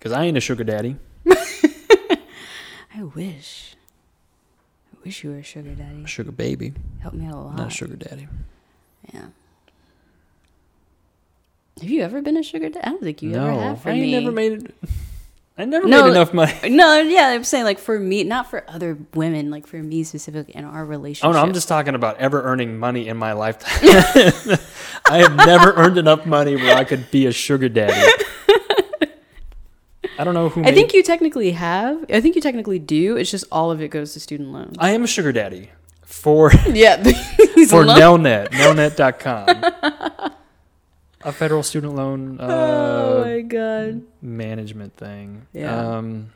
[0.00, 0.96] Cuz I ain't a sugar daddy.
[1.26, 3.74] I wish.
[4.94, 6.02] I wish you were a sugar daddy.
[6.04, 7.56] A sugar baby, Help me out a lot.
[7.56, 8.28] not a sugar daddy.
[9.12, 9.26] Yeah.
[11.80, 12.84] Have you ever been a sugar daddy?
[12.84, 14.12] I don't think you no, ever have for I me.
[14.12, 14.74] never made it.
[15.56, 16.52] I never No, made enough money.
[16.70, 20.54] No, yeah, I'm saying like for me, not for other women, like for me specifically
[20.54, 21.28] in our relationship.
[21.28, 23.78] Oh no, I'm just talking about ever earning money in my lifetime.
[25.10, 28.10] I have never earned enough money where I could be a sugar daddy.
[30.20, 30.62] I don't know who.
[30.64, 32.04] I think you technically have.
[32.12, 33.16] I think you technically do.
[33.16, 34.76] It's just all of it goes to student loans.
[34.78, 35.70] I am a sugar daddy
[36.04, 40.30] for yeah, for Nelnet, Nelnet.com.
[41.22, 44.02] a federal student loan uh, Oh my god.
[44.20, 45.46] management thing.
[45.54, 45.96] Yeah.
[45.96, 46.32] Um,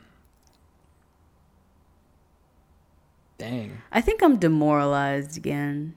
[3.37, 3.83] dang.
[3.91, 5.93] I think I'm demoralized again.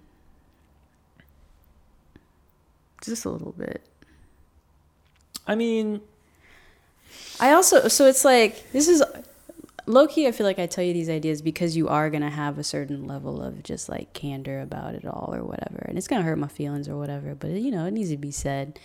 [3.00, 3.80] Just a little bit.
[5.46, 6.02] I mean,
[7.40, 9.02] I also so it's like this is
[9.86, 10.26] low key.
[10.26, 13.06] I feel like I tell you these ideas because you are gonna have a certain
[13.06, 16.48] level of just like candor about it all or whatever, and it's gonna hurt my
[16.48, 17.34] feelings or whatever.
[17.34, 18.78] But you know, it needs to be said.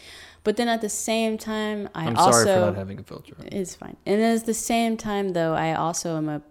[0.43, 3.33] But then at the same time, I I'm also sorry for not having a filter.
[3.45, 3.95] it's fine.
[4.05, 6.41] And at the same time, though, I also am a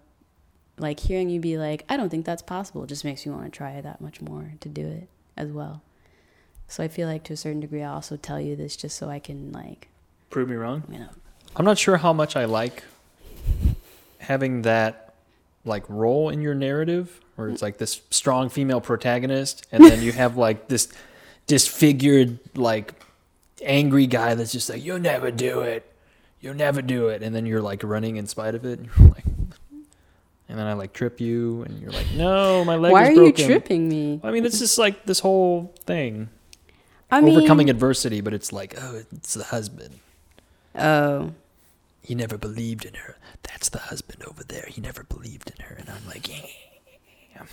[0.79, 2.85] like hearing you be like, I don't think that's possible.
[2.87, 5.07] Just makes me want to try that much more to do it
[5.37, 5.83] as well.
[6.67, 9.09] So I feel like to a certain degree, I also tell you this just so
[9.09, 9.89] I can like,
[10.31, 10.83] Prove me wrong.
[10.89, 11.09] you know,
[11.55, 12.83] I'm not sure how much I like
[14.19, 15.13] having that
[15.65, 20.11] like role in your narrative where it's like this strong female protagonist and then you
[20.11, 20.91] have like this
[21.47, 22.93] disfigured like
[23.61, 25.89] angry guy that's just like you'll never do it.
[26.41, 27.23] You'll never do it.
[27.23, 29.25] And then you're like running in spite of it and you're like
[30.49, 33.13] and then I like trip you and you're like no my leg why is are
[33.15, 33.41] broken.
[33.41, 34.19] you tripping me?
[34.23, 36.29] I mean it's just like this whole thing.
[37.11, 39.99] I mean, overcoming adversity but it's like oh it's the husband.
[40.75, 41.31] Oh,
[42.03, 43.17] he never believed in her.
[43.43, 44.65] That's the husband over there.
[44.67, 45.75] He never believed in her.
[45.75, 47.43] And I'm like, yeah.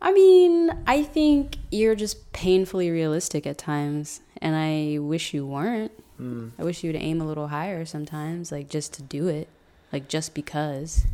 [0.00, 5.90] I mean, I think you're just painfully realistic at times, and I wish you weren't.
[6.16, 6.50] Hmm.
[6.56, 9.48] I wish you would aim a little higher sometimes, like just to do it,
[9.92, 11.04] like just because.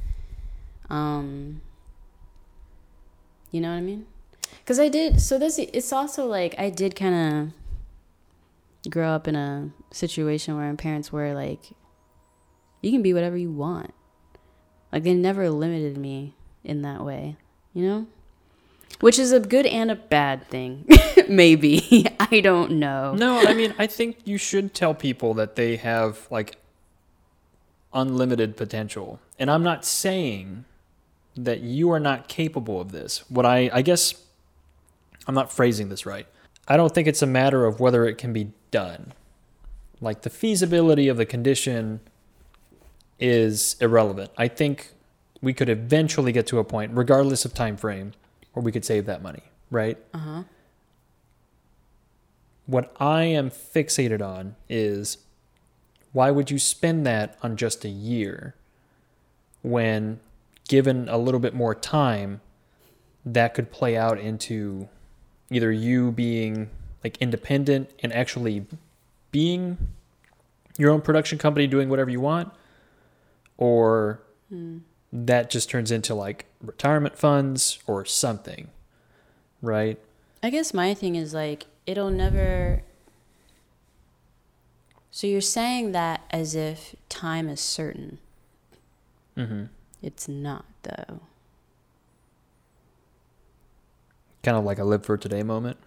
[0.90, 1.62] Um,
[3.50, 4.04] you know what I mean?
[4.58, 5.22] Because I did.
[5.22, 7.63] So this, it's also like I did kind of
[8.88, 11.72] grow up in a situation where my parents were like,
[12.82, 13.92] "You can be whatever you want."
[14.92, 17.36] Like they never limited me in that way,
[17.72, 18.06] you know.
[19.00, 20.86] Which is a good and a bad thing,
[21.28, 22.06] maybe.
[22.20, 23.14] I don't know.
[23.14, 26.56] No, I mean, I think you should tell people that they have like
[27.92, 29.20] unlimited potential.
[29.38, 30.64] And I'm not saying
[31.36, 33.28] that you are not capable of this.
[33.28, 34.14] What I, I guess,
[35.26, 36.26] I'm not phrasing this right.
[36.66, 39.12] I don't think it's a matter of whether it can be done.
[40.00, 42.00] Like the feasibility of the condition
[43.18, 44.31] is irrelevant.
[44.37, 44.92] I think
[45.40, 48.12] we could eventually get to a point, regardless of time frame,
[48.53, 49.98] where we could save that money, right?
[50.12, 50.42] Uh huh.
[52.66, 55.18] What I am fixated on is
[56.12, 58.55] why would you spend that on just a year
[59.62, 60.20] when
[60.68, 62.40] given a little bit more time
[63.24, 64.88] that could play out into
[65.50, 66.70] either you being
[67.02, 68.66] like independent and actually
[69.30, 69.76] being
[70.78, 72.52] your own production company doing whatever you want
[73.57, 74.20] or
[75.12, 78.68] that just turns into like retirement funds or something
[79.62, 79.98] right
[80.44, 82.83] I guess my thing is like it'll never.
[85.11, 88.18] So you're saying that as if time is certain.
[89.35, 89.64] mm-hmm.
[90.02, 91.20] It's not though.
[94.44, 95.78] Kind of like a live for today moment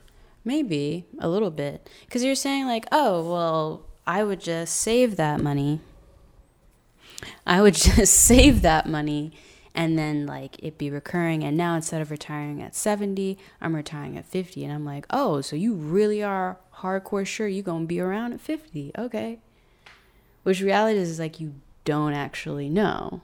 [0.47, 1.89] Maybe a little bit.
[2.05, 5.81] Because you're saying, like, oh, well, I would just save that money.
[7.45, 9.33] I would just save that money
[9.75, 11.43] and then, like, it be recurring.
[11.43, 14.63] And now instead of retiring at 70, I'm retiring at 50.
[14.63, 18.31] And I'm like, oh, so you really are hardcore sure you're going to be around
[18.31, 18.93] at 50.
[18.97, 19.39] Okay.
[20.43, 23.19] Which reality is, is like, you don't actually know.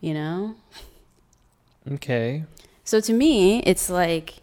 [0.00, 0.56] You know?
[1.92, 2.42] okay
[2.86, 4.36] So to me, it's like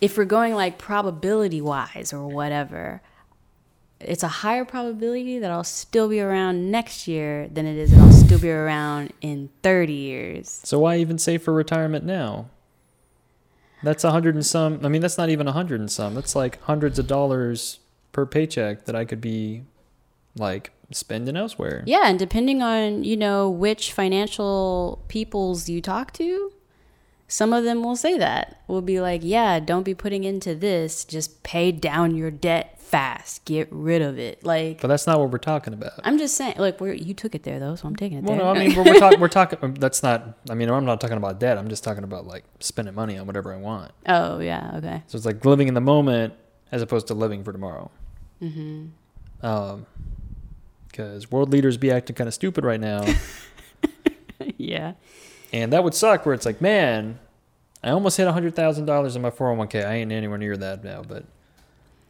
[0.00, 3.00] if we're going like probability wise or whatever,
[4.00, 8.00] it's a higher probability that I'll still be around next year than it is that
[8.00, 10.60] I'll still be around in 30 years.
[10.64, 12.46] So why even save for retirement now?
[13.84, 14.84] That's a hundred and some.
[14.84, 16.16] I mean, that's not even a hundred and some.
[16.16, 17.78] That's like hundreds of dollars
[18.10, 19.62] per paycheck that I could be
[20.36, 21.84] like spending elsewhere.
[21.86, 26.52] Yeah, and depending on, you know, which financial peoples you talk to,
[27.30, 28.60] some of them will say that.
[28.66, 33.44] Will be like, "Yeah, don't be putting into this, just pay down your debt fast.
[33.44, 35.92] Get rid of it." Like But that's not what we're talking about.
[36.04, 38.36] I'm just saying, look, we're, you took it there though, so I'm taking it Well,
[38.36, 38.44] there.
[38.44, 39.20] no, I mean, we're, we're talking.
[39.20, 39.74] We're talking.
[39.74, 40.38] That's not.
[40.50, 41.56] I mean, I'm not talking about debt.
[41.56, 43.92] I'm just talking about like spending money on whatever I want.
[44.06, 45.02] oh yeah, okay.
[45.06, 46.34] So it's like living in the moment
[46.72, 47.90] as opposed to living for tomorrow.
[48.42, 48.86] Mm-hmm.
[49.46, 49.86] Um,
[50.88, 53.04] because world leaders be acting kind of stupid right now.
[54.58, 54.94] yeah.
[55.52, 57.18] And that would suck where it's like, man,
[57.82, 59.84] I almost hit $100,000 in my 401k.
[59.84, 61.24] I ain't anywhere near that now, but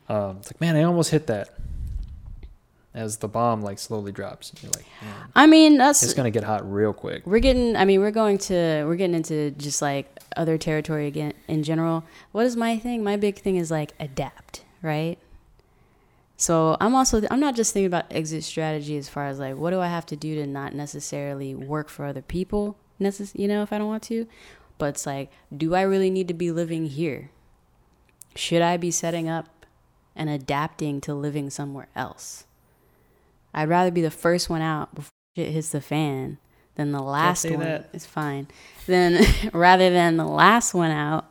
[0.08, 1.50] um, it's like, man, I almost hit that
[2.92, 4.52] as the bomb like slowly drops.
[4.62, 7.24] You're like, man, I mean, that's it's going to get hot real quick.
[7.24, 11.32] we're getting i mean we're going to we're getting into just like other territory again
[11.46, 15.18] in general what is my thing my big thing is like adapt right
[16.40, 19.70] so i'm also i'm not just thinking about exit strategy as far as like what
[19.70, 23.62] do i have to do to not necessarily work for other people necess- you know
[23.62, 24.26] if i don't want to?
[24.78, 27.30] But it's like do i really need to be living here?
[28.34, 29.66] Should i be setting up
[30.14, 32.44] and adapting to living somewhere else?
[33.52, 36.38] I'd rather be the first one out before shit hits the fan
[36.76, 37.60] than the last one.
[37.60, 37.90] that.
[37.92, 38.48] it's fine.
[38.86, 41.30] Then rather than the last one out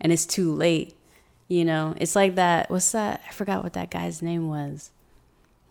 [0.00, 0.94] and it's too late
[1.50, 4.92] you know it's like that what's that i forgot what that guy's name was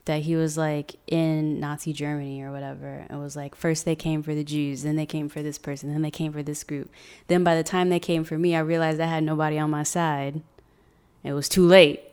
[0.06, 4.22] that he was like in nazi germany or whatever it was like first they came
[4.22, 6.92] for the jews then they came for this person then they came for this group
[7.28, 9.84] then by the time they came for me i realized i had nobody on my
[9.84, 10.42] side
[11.24, 12.04] it was too late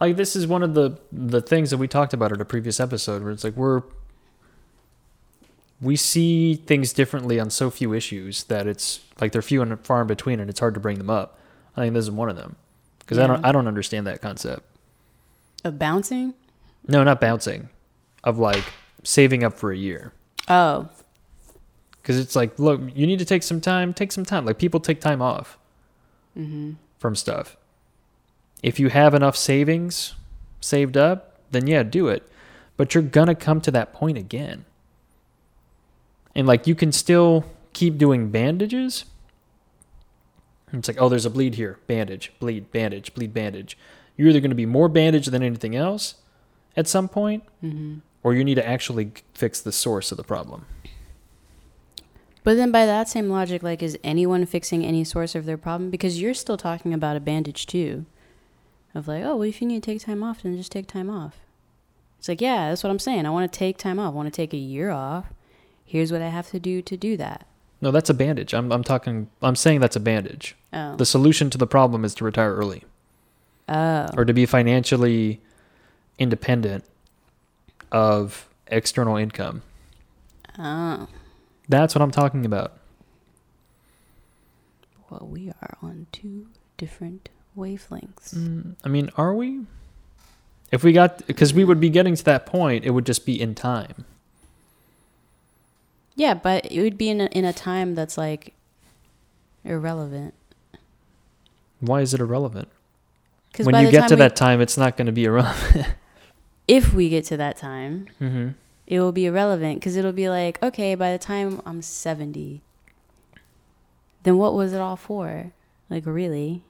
[0.00, 2.80] Like this is one of the the things that we talked about in a previous
[2.80, 3.82] episode where it's like we're
[5.80, 10.00] we see things differently on so few issues that it's like they're few and far
[10.00, 11.38] in between and it's hard to bring them up.
[11.76, 12.56] I think this is one of them.
[13.04, 14.62] Because I don't I don't understand that concept.
[15.64, 16.34] of bouncing
[16.88, 17.68] No, not bouncing.
[18.22, 18.64] Of like
[19.02, 20.12] saving up for a year.
[20.48, 20.88] oh
[22.00, 23.92] Because it's like, look, you need to take some time.
[23.92, 24.44] Take some time.
[24.44, 25.58] Like people take time off
[26.36, 26.72] mm-hmm.
[26.98, 27.56] from stuff.
[28.62, 30.14] If you have enough savings
[30.60, 32.28] saved up, then yeah, do it.
[32.76, 34.64] But you're gonna come to that point again.
[36.34, 39.04] And like you can still keep doing bandages.
[40.78, 41.78] It's like, oh, there's a bleed here.
[41.86, 43.78] Bandage, bleed, bandage, bleed, bandage.
[44.16, 46.16] You're either gonna be more bandaged than anything else
[46.76, 47.98] at some point, Mm-hmm.
[48.22, 50.66] or you need to actually fix the source of the problem.
[52.42, 55.90] But then, by that same logic, like, is anyone fixing any source of their problem?
[55.90, 58.04] Because you're still talking about a bandage too,
[58.94, 61.08] of like, oh, well, if you need to take time off, then just take time
[61.08, 61.38] off.
[62.18, 63.24] It's like, yeah, that's what I'm saying.
[63.26, 64.12] I want to take time off.
[64.12, 65.26] I want to take a year off.
[65.84, 67.46] Here's what I have to do to do that.
[67.84, 68.54] No, that's a bandage.
[68.54, 70.56] I'm I'm talking I'm saying that's a bandage.
[70.72, 72.82] Oh, The solution to the problem is to retire early
[73.68, 75.42] oh, or to be financially
[76.18, 76.84] independent
[77.92, 79.62] of external income.
[80.58, 81.08] oh.
[81.68, 82.78] That's what I'm talking about.
[85.10, 86.46] Well, we are on two
[86.78, 88.34] different wavelengths.
[88.34, 89.60] Mm, I mean, are we?
[90.72, 93.38] If we got because we would be getting to that point, it would just be
[93.38, 94.06] in time.
[96.14, 98.54] Yeah, but it would be in a, in a time that's like
[99.64, 100.34] irrelevant.
[101.80, 102.68] Why is it irrelevant?
[103.50, 105.86] Because When you get to that time, it's not going to be irrelevant.
[106.68, 108.48] if we get to that time, mm-hmm.
[108.86, 112.62] it will be irrelevant because it'll be like, okay, by the time I'm 70,
[114.24, 115.52] then what was it all for?
[115.88, 116.64] Like, really?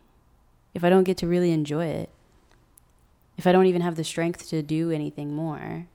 [0.74, 2.10] If I don't get to really enjoy it,
[3.36, 5.86] if I don't even have the strength to do anything more,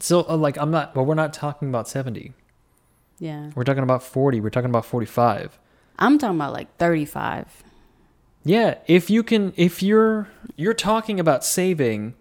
[0.00, 0.94] So, uh, like, I'm not.
[0.96, 2.32] Well, we're not talking about seventy.
[3.18, 3.50] yeah.
[3.54, 4.40] We're talking about forty.
[4.40, 5.58] We're talking about forty-five.
[5.98, 7.62] I'm talking about like 35.
[8.44, 12.14] Yeah, if you can if you're you're talking about saving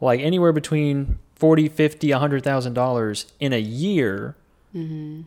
[0.00, 4.36] like anywhere between 40, 50, 100,000 dollars in a year
[4.74, 5.22] Mm-hmm.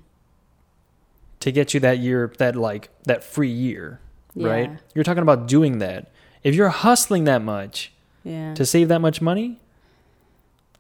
[1.42, 4.00] to get you that year that like that free year,
[4.36, 4.72] right?
[4.94, 6.12] You're talking about doing that.
[6.44, 7.92] If you're hustling that much
[8.24, 8.54] Yeah.
[8.56, 9.60] to save that much money,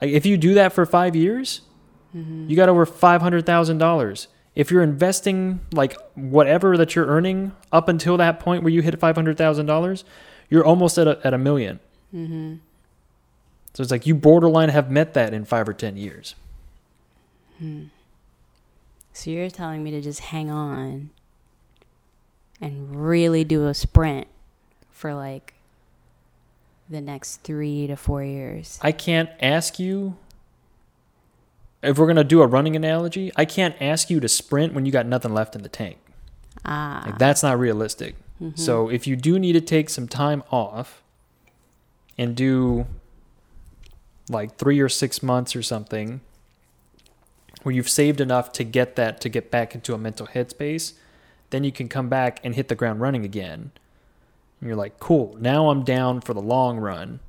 [0.01, 1.61] if you do that for 5 years,
[2.15, 2.49] mm-hmm.
[2.49, 4.27] you got over $500,000.
[4.55, 8.99] If you're investing like whatever that you're earning up until that point where you hit
[8.99, 10.03] $500,000,
[10.49, 11.79] you're almost at a, at a million.
[12.13, 12.55] Mm-hmm.
[13.73, 16.35] So it's like you borderline have met that in five or 10 years.
[17.59, 17.85] Hmm.
[19.11, 21.09] So you're telling me to just hang on
[22.61, 24.27] and really do a sprint
[24.89, 25.54] for like
[26.89, 28.79] the next three to four years.
[28.81, 30.15] I can't ask you,
[31.81, 34.85] if we're going to do a running analogy, I can't ask you to sprint when
[34.85, 35.97] you got nothing left in the tank.
[36.63, 37.03] Ah.
[37.05, 38.15] Like that's not realistic.
[38.41, 38.57] Mhm.
[38.57, 41.03] So if you do need to take some time off
[42.17, 42.85] and do
[44.29, 46.21] like three or six months or something
[47.63, 50.93] where you've saved enough to get that to get back into a mental headspace,
[51.51, 53.71] then you can come back and hit the ground running again.
[54.59, 57.19] And you're like, cool, now I'm down for the long run,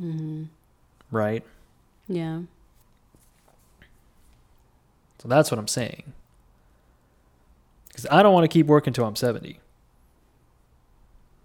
[0.00, 0.48] Mhm.
[1.10, 1.44] right?
[2.08, 2.42] Yeah.
[5.18, 6.12] So that's what I'm saying.
[7.88, 9.60] Because I don't want to keep working until I'm 70.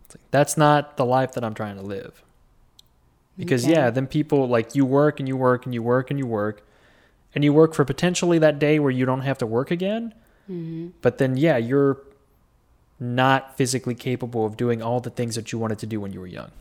[0.06, 2.24] It's like, that's not the life that I'm trying to live.
[3.38, 3.74] Because Okay.
[3.74, 6.66] yeah, then people like you work and you work and you work and you work
[7.34, 10.14] and you work for potentially that day where you don't have to work again.
[10.50, 10.90] Mm-hmm.
[11.02, 11.98] But then yeah, you're
[13.00, 16.20] not physically capable of doing all the things that you wanted to do when you
[16.20, 16.52] were young.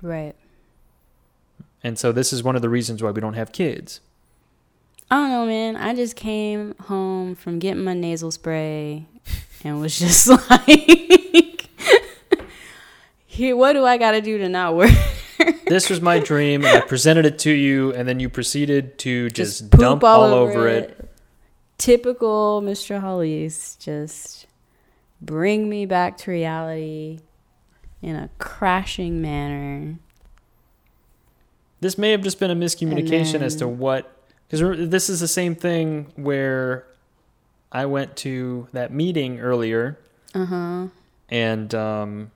[0.00, 0.34] Right.
[1.82, 4.00] And so this is one of the reasons why we don't have kids.
[5.10, 5.76] I don't know, man.
[5.76, 9.06] I just came home from getting my nasal spray
[9.62, 11.68] and was just like,
[13.26, 14.90] here, what do I got to do to not work?
[15.66, 16.64] this was my dream.
[16.64, 20.22] and I presented it to you, and then you proceeded to just, poop dump all,
[20.22, 21.10] over it.
[21.76, 23.00] Typical Mr.
[23.00, 23.76] Hollies.
[23.80, 24.46] Just
[25.24, 27.20] bring me back to reality
[28.02, 29.98] in a crashing manner.
[31.80, 34.10] This may have just been a miscommunication as to what,
[34.48, 36.86] because this is the same thing where
[37.70, 39.98] I went to that meeting earlier,
[40.34, 40.86] Uh huh.
[41.28, 42.30] and um,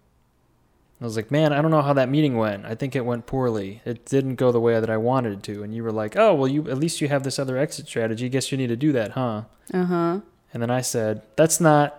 [1.01, 2.66] I was like, "Man, I don't know how that meeting went.
[2.66, 3.80] I think it went poorly.
[3.84, 6.34] It didn't go the way that I wanted it to." And you were like, "Oh,
[6.34, 8.28] well, you at least you have this other exit strategy.
[8.28, 10.20] Guess you need to do that, huh?" Uh huh.
[10.53, 11.97] And then I said, "That's not."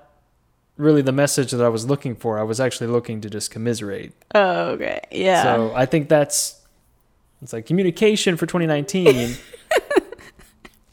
[0.80, 2.40] Really, the message that I was looking for.
[2.40, 4.14] I was actually looking to just commiserate.
[4.34, 5.02] Oh, okay.
[5.12, 5.44] Yeah.
[5.44, 6.62] So I think that's
[7.42, 9.36] it's like communication for 2019.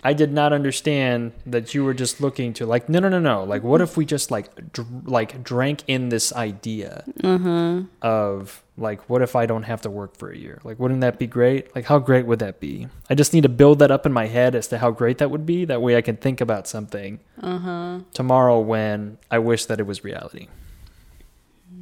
[0.07, 3.43] I did not understand that you were just looking to like no no no no
[3.43, 7.83] like what if we just like dr- like drank in this idea huh.
[8.03, 11.19] of like what if I don't have to work for a year like wouldn't that
[11.19, 14.07] be great like how great would that be I just need to build that up
[14.07, 16.41] in my head as to how great that would be that way I can think
[16.41, 17.99] about something huh.
[18.15, 20.47] tomorrow when I wish that it was reality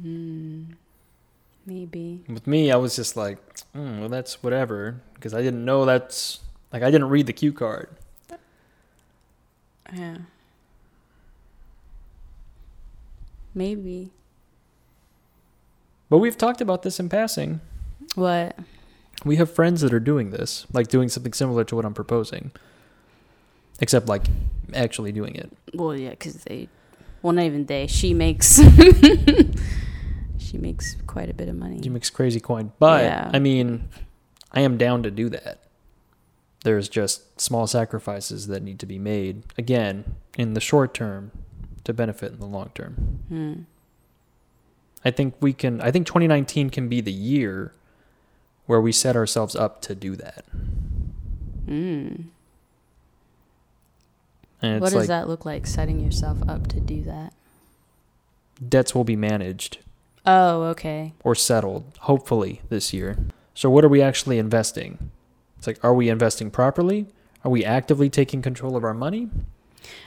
[0.01, 0.63] Hmm.
[1.67, 2.23] Maybe.
[2.27, 3.37] with me, I was just like,
[3.75, 7.51] mm, well, that's whatever, because I didn't know that's like I didn't read the cue
[7.53, 7.89] card.
[9.93, 10.17] Yeah.
[13.53, 14.11] Maybe.
[16.09, 17.61] But we've talked about this in passing.
[18.15, 18.57] What?
[19.23, 22.51] We have friends that are doing this, like doing something similar to what I'm proposing,
[23.79, 24.23] except like
[24.73, 25.51] actually doing it.
[25.73, 26.67] Well, yeah, because they.
[27.21, 27.87] Well, not even they.
[27.87, 28.57] She makes.
[30.37, 31.81] she makes quite a bit of money.
[31.81, 33.31] She makes crazy coin, but Yeah.
[33.33, 33.89] I mean,
[34.51, 35.64] I am down to do that.
[36.65, 41.29] There's just small sacrifices that need to be made again in the short term
[41.83, 43.19] to benefit in the long term.
[43.29, 43.53] Hmm.
[45.05, 45.79] I think we can.
[45.79, 47.71] I think 2019 can be the year
[48.65, 50.43] where we set ourselves up to do that.
[51.67, 52.25] Mm.
[54.63, 55.67] It's What does like that look like?
[55.67, 57.33] Setting yourself up to do that.
[58.67, 59.77] debts will be managed
[60.25, 61.13] Oh, okay.
[61.23, 63.17] or settled, hopefully this year.
[63.53, 65.11] So what are we actually investing?
[65.65, 67.07] It's like, are we investing properly?
[67.43, 69.29] Are we actively taking control of our money?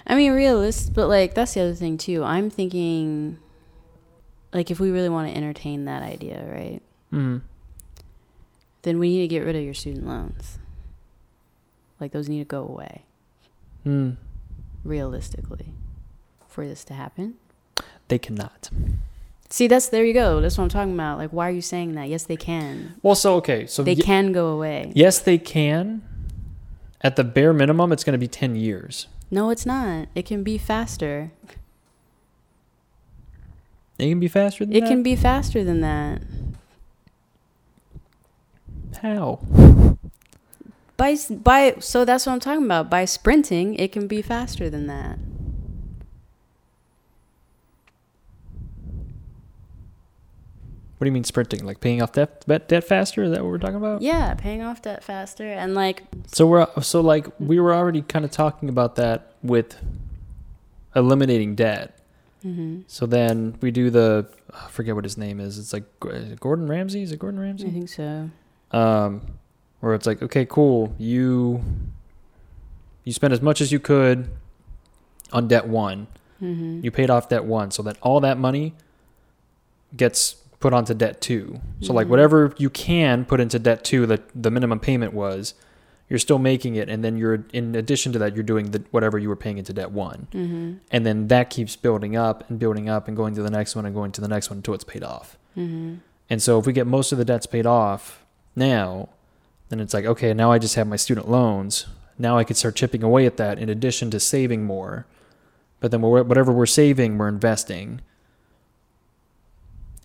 [0.07, 2.23] I mean, realist, but like that's the other thing too.
[2.23, 3.39] I'm thinking,
[4.53, 6.81] like, if we really want to entertain that idea, right?
[7.13, 7.41] Mm.
[8.83, 10.59] Then we need to get rid of your student loans.
[11.99, 13.03] Like those need to go away,
[13.85, 14.17] Mm.
[14.85, 15.75] realistically,
[16.47, 17.35] for this to happen.
[18.07, 18.71] They cannot.
[19.51, 20.40] See, that's there you go.
[20.40, 21.16] That's what I'm talking about.
[21.18, 22.09] Like, why are you saying that?
[22.09, 22.94] Yes, they can.
[23.03, 24.92] Well, so okay, so They ye- can go away.
[24.94, 26.03] yes, they can.
[27.01, 29.07] At the bare minimum, it's going to be 10 years.
[29.30, 30.09] No, it's not.
[30.14, 31.30] It can be faster.
[33.99, 34.86] It can be faster than It that.
[34.86, 36.22] It can be faster than that.
[39.03, 39.40] How?
[40.96, 42.90] By by, so that's what I'm talking about.
[42.90, 45.18] By sprinting, it can be faster than that.
[50.99, 51.64] What do you mean sprinting?
[51.64, 53.22] Like paying off debt, debt, debt faster?
[53.22, 54.03] Is that what we're talking about?
[54.03, 58.24] Yeah, paying off debt faster and like So we're so like we were already kind
[58.24, 59.76] of talking about that with
[60.96, 61.99] eliminating debt.
[62.44, 62.82] mhm.
[62.88, 65.59] So then we do the I forget what his name is.
[65.59, 67.03] It's like is it Gordon Ramsay.
[67.03, 67.68] Is it Gordon Ramsay?
[67.68, 68.30] I think so.
[68.72, 69.22] Um,
[69.80, 70.94] where it's like okay, cool.
[70.99, 71.62] You
[73.05, 74.28] you spent as much as you could
[75.32, 76.09] on debt one.
[76.42, 76.82] Mhm.
[76.82, 78.74] You paid off debt one, so that all that money
[79.96, 81.61] gets put onto debt two.
[81.81, 82.11] So like Mhm.
[82.11, 85.55] whatever you can put into debt two that the minimum payment was,
[86.09, 89.19] you're still making it, and then you're in addition to that you're doing the whatever
[89.19, 90.79] you were paying into debt one, Mhm.
[90.91, 93.85] and then that keeps building up and building up and going to the next one
[93.87, 95.37] and going to the next one until it's paid off.
[95.57, 95.99] Mhm.
[96.31, 98.25] And so if we get most of the debts paid off
[98.57, 99.09] now,
[99.69, 101.87] then it's like okay, now I just have my student loans.
[102.19, 105.07] Now I could start chipping away at that in addition to saving more.
[105.81, 108.01] But then we're, whatever we're saving, we're investing.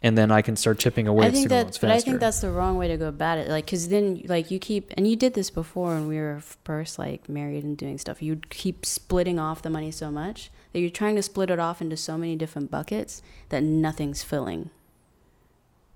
[0.05, 1.87] And then I can start chipping away I think that, but faster.
[1.87, 3.47] I think that's the wrong way to go about it.
[3.47, 6.99] Like, cause then, like, you keep, and you did this before when we were first
[6.99, 8.21] like married and doing stuff.
[8.21, 11.81] You'd keep splitting off the money so much that you're trying to split it off
[11.81, 14.71] into so many different buckets that nothing's filling.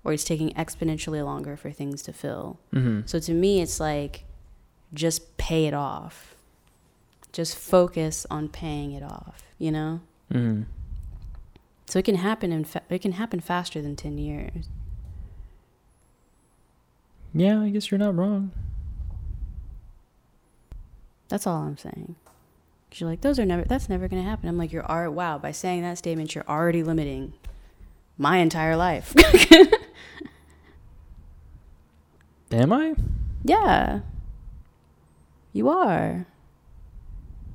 [0.04, 2.58] or it's taking exponentially longer for things to fill.
[2.72, 3.00] Mm-hmm.
[3.04, 4.24] So to me, it's like
[4.94, 6.34] just pay it off.
[7.30, 10.00] Just focus on paying it off, you know?
[10.32, 10.62] Mm-hmm.
[11.88, 14.68] So it can happen in fa- it can happen faster than 10 years.
[17.32, 18.52] Yeah, I guess you're not wrong.
[21.28, 22.16] That's all I'm saying.
[22.90, 24.50] Cuz you're like those are never that's never going to happen.
[24.50, 27.32] I'm like you're already wow, by saying that statement you're already limiting
[28.18, 29.14] my entire life.
[32.50, 32.94] Am I?
[33.44, 34.00] yeah.
[35.54, 36.26] You are.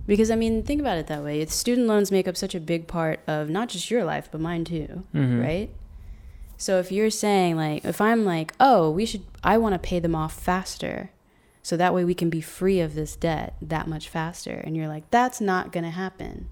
[0.05, 1.39] Because I mean, think about it that way.
[1.39, 4.41] It's student loans make up such a big part of not just your life, but
[4.41, 5.03] mine too.
[5.13, 5.41] Mm-hmm.
[5.41, 5.69] right?
[6.57, 9.99] So if you're saying like if I'm like, "Oh, we should I want to pay
[9.99, 11.11] them off faster."
[11.61, 14.61] So that way we can be free of this debt that much faster.
[14.65, 16.47] And you're like, "That's not going to happen."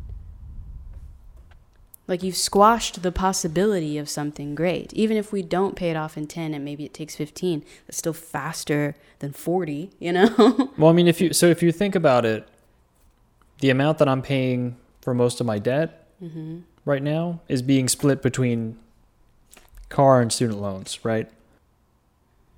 [2.08, 4.91] Like you've squashed the possibility of something great.
[4.91, 7.99] Even if we don't pay it off in 10 and maybe it takes 15, that's
[7.99, 10.72] still faster than 40, you know?
[10.78, 12.47] Well, I mean, if you so if you think about it,
[13.62, 16.64] the amount that I'm paying for most of my debt mhm.
[16.86, 18.78] right now is being split between
[19.89, 21.30] car and student loans, right?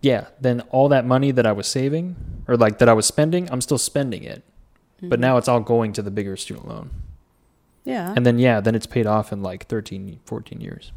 [0.02, 2.16] Yeah, then all that money that I was saving
[2.48, 4.44] or like that I was spending, I'm still spending it.
[5.02, 5.22] But Mhm.
[5.22, 6.90] now it's all going to the bigger student loan.
[7.86, 8.14] yeah.
[8.16, 10.92] And then yeah, then it's paid off in like 13 14 years.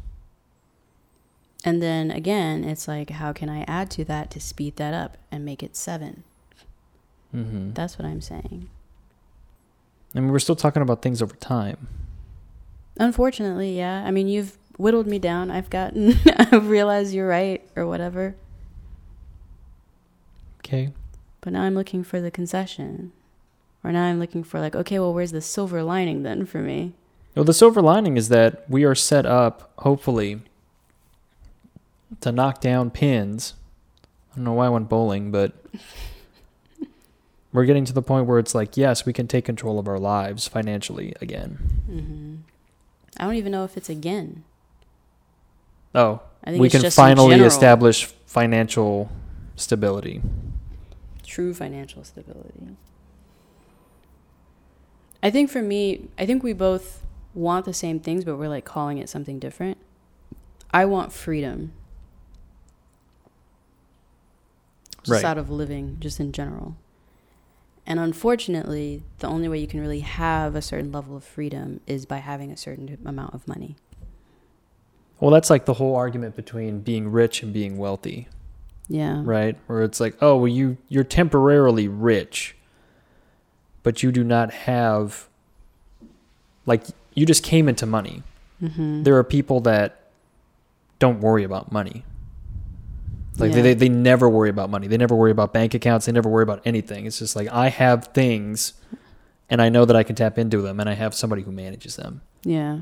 [1.65, 5.17] And then again, it's like, how can I add to that to speed that up
[5.31, 6.23] and make it seven?
[7.35, 7.73] Mhm.
[7.75, 8.69] That's what I'm saying.
[10.15, 11.87] I mean, we're still talking about things over time.
[12.99, 14.03] Unfortunately, yeah.
[14.05, 15.51] I mean, you've whittled me down.
[15.51, 18.35] I've gotten, I've realized you're right or whatever.
[20.59, 20.91] Okay.
[21.41, 23.11] But now I'm looking for the concession.
[23.83, 26.93] Or now I'm looking for, like, okay, well, where's the silver lining then for me?
[27.35, 30.41] Well, the silver lining is that we are set up, hopefully,
[32.21, 33.53] to knock down pins.
[34.31, 35.53] I don't know why I went bowling, but
[37.57, 39.97] we're getting to the point where it's like, yes, we can take control of our
[39.97, 41.57] lives financially again.
[41.87, 42.35] hmm
[43.19, 44.43] I don't even know if it's again.
[45.95, 49.09] Oh, I think we can finally establish financial
[49.55, 50.21] stability.
[51.25, 52.75] true financial stability.
[55.23, 57.03] I think for me, I think we both
[57.33, 59.79] want the same things, but we're like calling it something different.
[60.69, 61.71] I want freedom.
[65.01, 65.25] Just Right.
[65.25, 66.75] out of living, just in general.
[67.87, 72.05] And unfortunately, the only way you can really have a certain level of freedom is
[72.05, 73.77] by having a certain amount of money.
[75.21, 78.27] Well, that's like the whole argument between being rich and being wealthy.
[78.89, 79.21] Yeah.
[79.23, 79.57] right?
[79.67, 82.55] Where it's like, oh, well, you you're temporarily rich,
[83.83, 85.27] but you do not have
[86.65, 86.83] like
[87.13, 88.23] you just came into money.
[88.61, 89.03] Mm-hmm.
[89.03, 90.09] There are people that
[90.99, 92.03] don't worry about money.
[93.37, 93.61] Like Yeah.
[93.61, 94.87] they they never worry about money.
[94.87, 96.05] They never worry about bank accounts.
[96.07, 97.05] They never worry about anything.
[97.05, 98.73] It's just like I have things,
[99.49, 101.95] and I know that I can tap into them, and I have somebody who manages
[101.95, 102.21] them.
[102.43, 102.79] Yeah.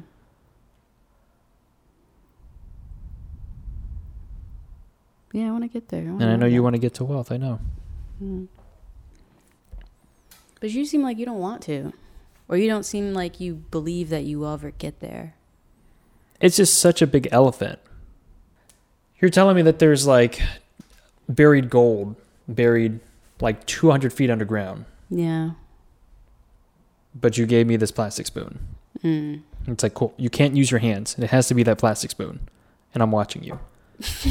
[5.33, 5.99] Yeah, I want to get there.
[6.01, 7.29] And I know you want to get to wealth.
[7.31, 7.59] I know.
[8.23, 8.47] Mm.
[10.61, 11.91] But you seem like you don't want to.
[12.47, 15.35] Or you don't seem like you believe that you will ever get there.
[16.39, 17.79] It's just such a big elephant.
[19.20, 20.41] You're telling me that there's like
[21.28, 22.16] buried gold
[22.47, 22.99] buried
[23.41, 25.51] like 200 feet underground, Yeah.
[27.13, 28.59] but you gave me this plastic spoon.
[29.03, 29.41] Mm.
[29.68, 30.13] It's like, cool.
[30.18, 31.16] You can't use your hands.
[31.18, 32.39] It has to be that plastic spoon.
[32.93, 33.59] And I'm watching you.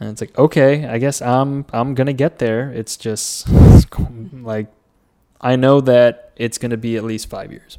[0.00, 2.70] and it's like, okay, I guess I'm I'm going to get there.
[2.70, 3.86] It's just it's
[4.32, 4.68] like
[5.40, 7.78] I know that it's going to be at least 5 years.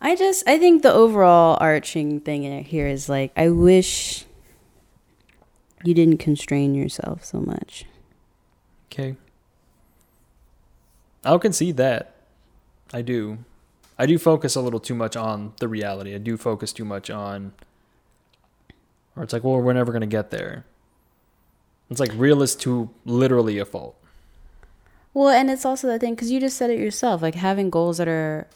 [0.00, 4.24] I just, I think the overall arching thing here is like, I wish
[5.84, 7.84] you didn't constrain yourself so much.
[8.90, 9.16] Okay.
[11.24, 12.14] I'll concede that.
[12.92, 13.38] I do.
[13.98, 16.14] I do focus a little too much on the reality.
[16.14, 17.52] I do focus too much on
[19.18, 20.64] or it's like, well, we're never gonna get there.
[21.90, 23.96] It's like real is too literally a fault.
[25.12, 27.20] Well, and it's also that thing because you just said it yourself.
[27.20, 28.46] Like having goals that are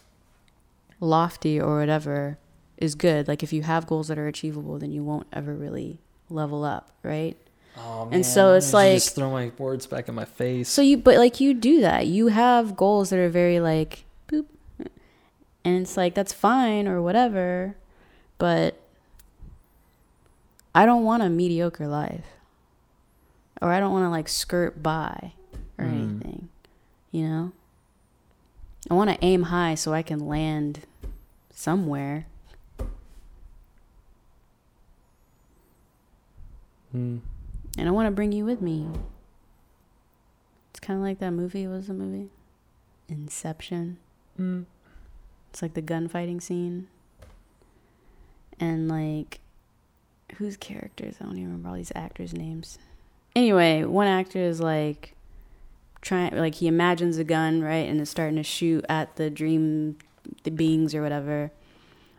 [1.00, 2.38] lofty or whatever
[2.76, 3.26] is good.
[3.26, 5.98] Like if you have goals that are achievable, then you won't ever really
[6.34, 7.36] level up, right?
[7.78, 10.68] Oh, And so it's like- just throw my words back in my face.
[10.68, 12.06] So you, but like you do that.
[12.06, 14.46] You have goals that are very like boop,
[15.64, 17.76] and it's like that's fine or whatever,
[18.38, 18.76] but
[20.74, 22.24] I don't want a mediocre life,
[23.60, 25.32] or I don't want to like skirt by
[25.78, 25.92] or Mm.
[25.92, 26.48] anything,
[27.10, 27.52] you know.
[28.90, 30.80] I want to aim high so I can land
[31.54, 32.26] somewhere.
[36.92, 37.18] Hmm.
[37.78, 38.86] And I want to bring you with me.
[40.70, 41.66] It's kind of like that movie.
[41.66, 42.28] What was the movie?
[43.08, 43.98] Inception.
[44.38, 44.66] Mm.
[45.50, 46.88] It's like the gunfighting scene.
[48.60, 49.40] And like,
[50.36, 51.16] whose characters?
[51.20, 52.78] I don't even remember all these actors' names.
[53.34, 55.14] Anyway, one actor is like
[56.02, 59.96] trying, like he imagines a gun, right, and is starting to shoot at the dream,
[60.42, 61.50] the beings or whatever.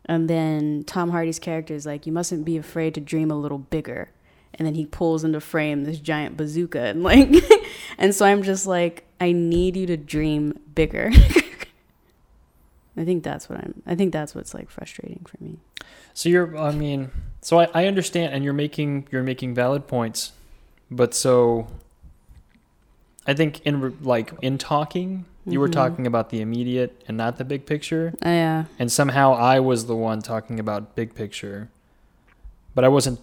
[0.06, 3.60] And then Tom Hardy's character is like, you mustn't be afraid to dream a little
[3.60, 4.10] bigger.
[4.56, 7.30] And then he pulls into frame this giant bazooka and like,
[7.98, 11.10] and so I'm just like, I need you to dream bigger.
[12.96, 13.82] I think that's what I'm.
[13.88, 15.58] I think that's what's like frustrating for me.
[16.14, 17.10] So you're, I mean,
[17.42, 20.32] so I, I understand, and you're making you're making valid points,
[20.92, 21.68] but so
[23.26, 25.72] I think in like in talking, you were Mhm.
[25.74, 28.66] talking about the immediate and not the big picture, Uh, yeah.
[28.78, 31.70] and somehow I was the one talking about big picture,
[32.76, 33.20] but I wasn't.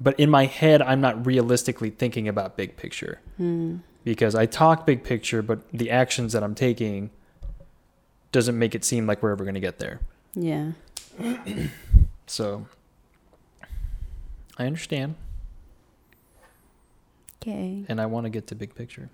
[0.00, 3.76] But in my head, I'm not realistically thinking about big picture Hmm.
[4.04, 7.10] because I talk big picture, but the actions that I'm taking
[8.32, 10.00] doesn't make it seem like we're ever going to get there.
[10.34, 10.72] Yeah.
[12.28, 12.66] So
[14.58, 15.14] I understand,
[17.40, 17.84] Okay.
[17.88, 19.10] and I want to get to big picture.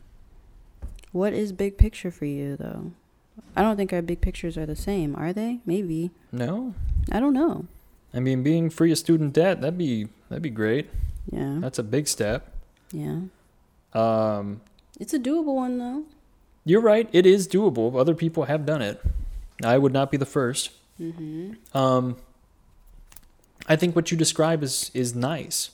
[1.13, 2.93] What is big picture for you though?
[3.55, 5.61] I don't think our big pictures are the same, are they?
[5.67, 6.11] Maybe.
[6.33, 6.75] No,
[7.11, 7.67] I don't know.
[8.15, 10.89] I mean being free of student debt that'd be that'd be great.
[11.31, 11.59] Yeah.
[11.61, 12.51] That's a big step.
[12.91, 13.21] Yeah.
[13.93, 14.61] Um,
[14.99, 16.05] It's a doable one though.
[16.65, 17.99] you're right; it is doable.
[18.01, 19.01] Other people have done it.
[19.63, 20.71] I would not be the first.
[21.01, 21.77] Mm-hmm.
[21.77, 22.17] Um,
[23.69, 25.71] I think what you describe is is nice.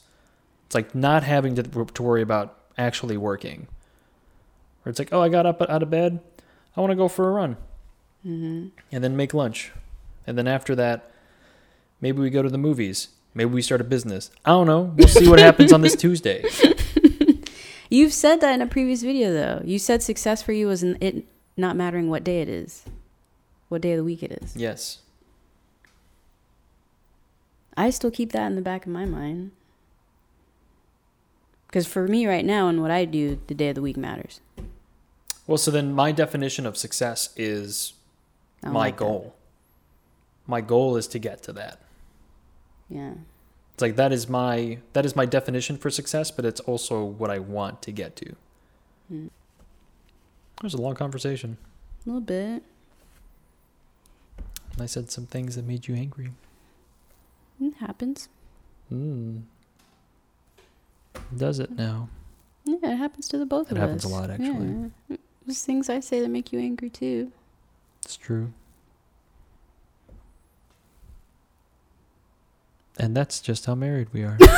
[0.66, 3.68] It's like not having to, to worry about actually working.
[4.82, 6.20] Where it's like, oh, I got up out of bed,
[6.76, 7.56] I want to go for a run.
[8.26, 8.68] Mm-hmm.
[8.92, 9.70] and then make lunch.
[10.26, 11.10] And then after that,
[12.00, 13.08] maybe we go to the movies.
[13.38, 14.32] Maybe we start a business.
[14.44, 14.92] I don't know.
[14.96, 16.44] We'll see what happens on this Tuesday.
[17.88, 19.62] You've said that in a previous video though.
[19.64, 21.24] You said success for you was it
[21.56, 22.82] not mattering what day it is.
[23.68, 24.56] What day of the week it is.
[24.56, 25.02] Yes.
[27.76, 29.52] I still keep that in the back of my mind.
[31.68, 34.40] Because for me right now and what I do, the day of the week matters.
[35.46, 37.92] Well, so then my definition of success is
[38.64, 39.04] my like that.
[39.04, 39.36] goal.
[40.44, 41.80] My goal is to get to that.
[42.88, 43.12] Yeah.
[43.74, 47.30] It's like that is my that is my definition for success, but it's also what
[47.30, 48.34] I want to get to.
[49.08, 49.26] Hmm.
[50.56, 51.56] It was a long conversation.
[52.04, 52.62] A little bit.
[54.80, 56.32] I said some things that made you angry.
[57.60, 58.28] It happens.
[58.92, 59.42] Mm.
[61.36, 62.08] Does it now?
[62.64, 63.82] Yeah, it happens to the both It of us.
[63.82, 64.90] happens a lot, actually.
[65.08, 65.16] Yeah.
[65.46, 67.32] There's things I say that make you angry too.
[68.04, 68.52] It's true.
[72.98, 74.36] And that's just how married we are.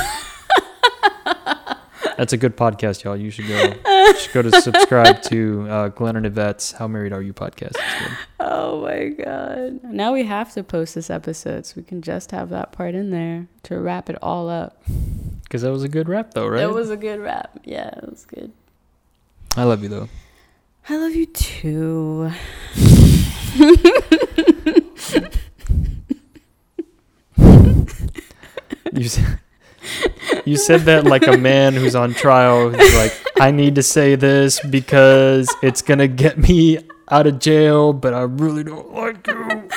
[2.17, 3.15] that's a good podcast, y'all.
[3.15, 3.73] You should go.
[3.85, 7.75] You should go to subscribe to uh, Glenn and Yvette's "How Married Are You" podcast.
[8.39, 9.83] Oh my god.
[9.83, 13.11] Now we have to post this episode so we can just have that part in
[13.11, 14.81] there to wrap it all up.
[15.43, 16.63] Because that was a good rap, though, right?
[16.63, 17.59] It was a good wrap.
[17.63, 18.51] Yeah, it was good.
[19.55, 20.09] I love you, though.
[20.89, 22.31] I love you too.
[28.93, 29.39] You said,
[30.45, 32.69] you said that like a man who's on trial.
[32.69, 36.79] Who's like, I need to say this because it's gonna get me
[37.09, 39.69] out of jail, but I really don't like you.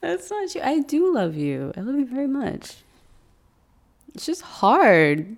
[0.00, 0.62] That's not true.
[0.62, 1.72] I do love you.
[1.76, 2.76] I love you very much.
[4.14, 5.36] It's just hard.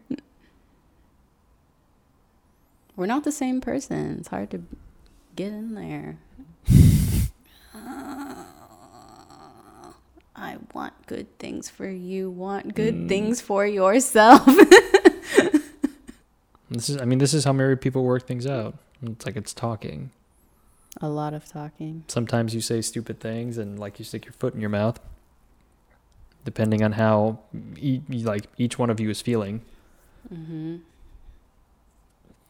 [2.96, 4.16] We're not the same person.
[4.18, 4.62] It's hard to
[5.36, 6.18] get in there.
[10.44, 12.30] I want good things for you.
[12.30, 13.08] Want good Mm.
[13.08, 14.46] things for yourself.
[16.70, 18.74] This is, I mean, this is how married people work things out.
[19.02, 20.10] It's like it's talking.
[21.00, 22.02] A lot of talking.
[22.08, 24.98] Sometimes you say stupid things and like you stick your foot in your mouth,
[26.44, 27.38] depending on how
[27.78, 29.60] e- like each one of you is feeling.
[30.32, 30.76] Mm-hmm.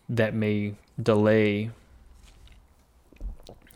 [0.09, 1.71] That may delay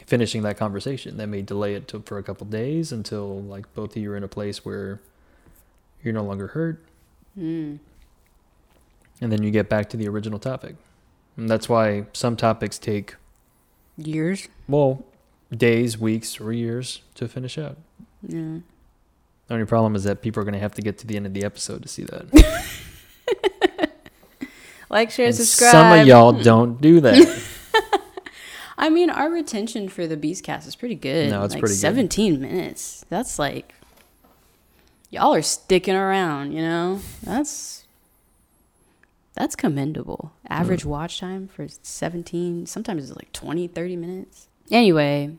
[0.09, 1.17] finishing that conversation.
[1.19, 4.17] That may delay it to, for a couple days until like both of you are
[4.17, 5.01] in a place where
[6.03, 6.83] you're no longer hurt,
[7.39, 7.79] Mm.
[9.21, 10.77] and then you get back to the original topic.
[11.37, 13.15] And that's why some topics take
[13.97, 14.49] Years.
[14.69, 15.05] well
[15.57, 17.77] days, weeks, or years to finish out.
[18.27, 18.59] Yeah.
[19.47, 21.27] The only problem is that people are going to have to get to the end
[21.27, 22.27] of the episode to see that.
[24.91, 25.71] Like, share, And subscribe.
[25.71, 27.43] Some of y'all don't do that.
[28.89, 31.31] I mean, our retention for the Beastcast is pretty good.
[31.31, 31.81] No, it's like pretty good.
[31.81, 33.05] 17 minutes.
[33.11, 33.75] That's like,
[35.11, 37.01] y'all are sticking around, you know?
[37.23, 37.85] That's,
[39.35, 40.33] That's commendable.
[40.49, 40.89] Average hmm.
[40.89, 44.49] watch time for 17, sometimes it's like 20, 30 minutes.
[44.71, 45.37] Anyway,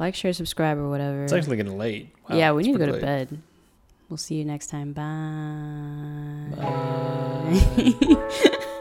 [0.00, 1.22] like, share, subscribe, or whatever.
[1.22, 2.12] It's actually getting late.
[2.28, 3.02] Wow, yeah, we need to go to late.
[3.02, 3.40] bed.
[4.08, 4.94] We'll see you next time.
[4.94, 6.56] Bye.
[6.56, 8.64] Bye.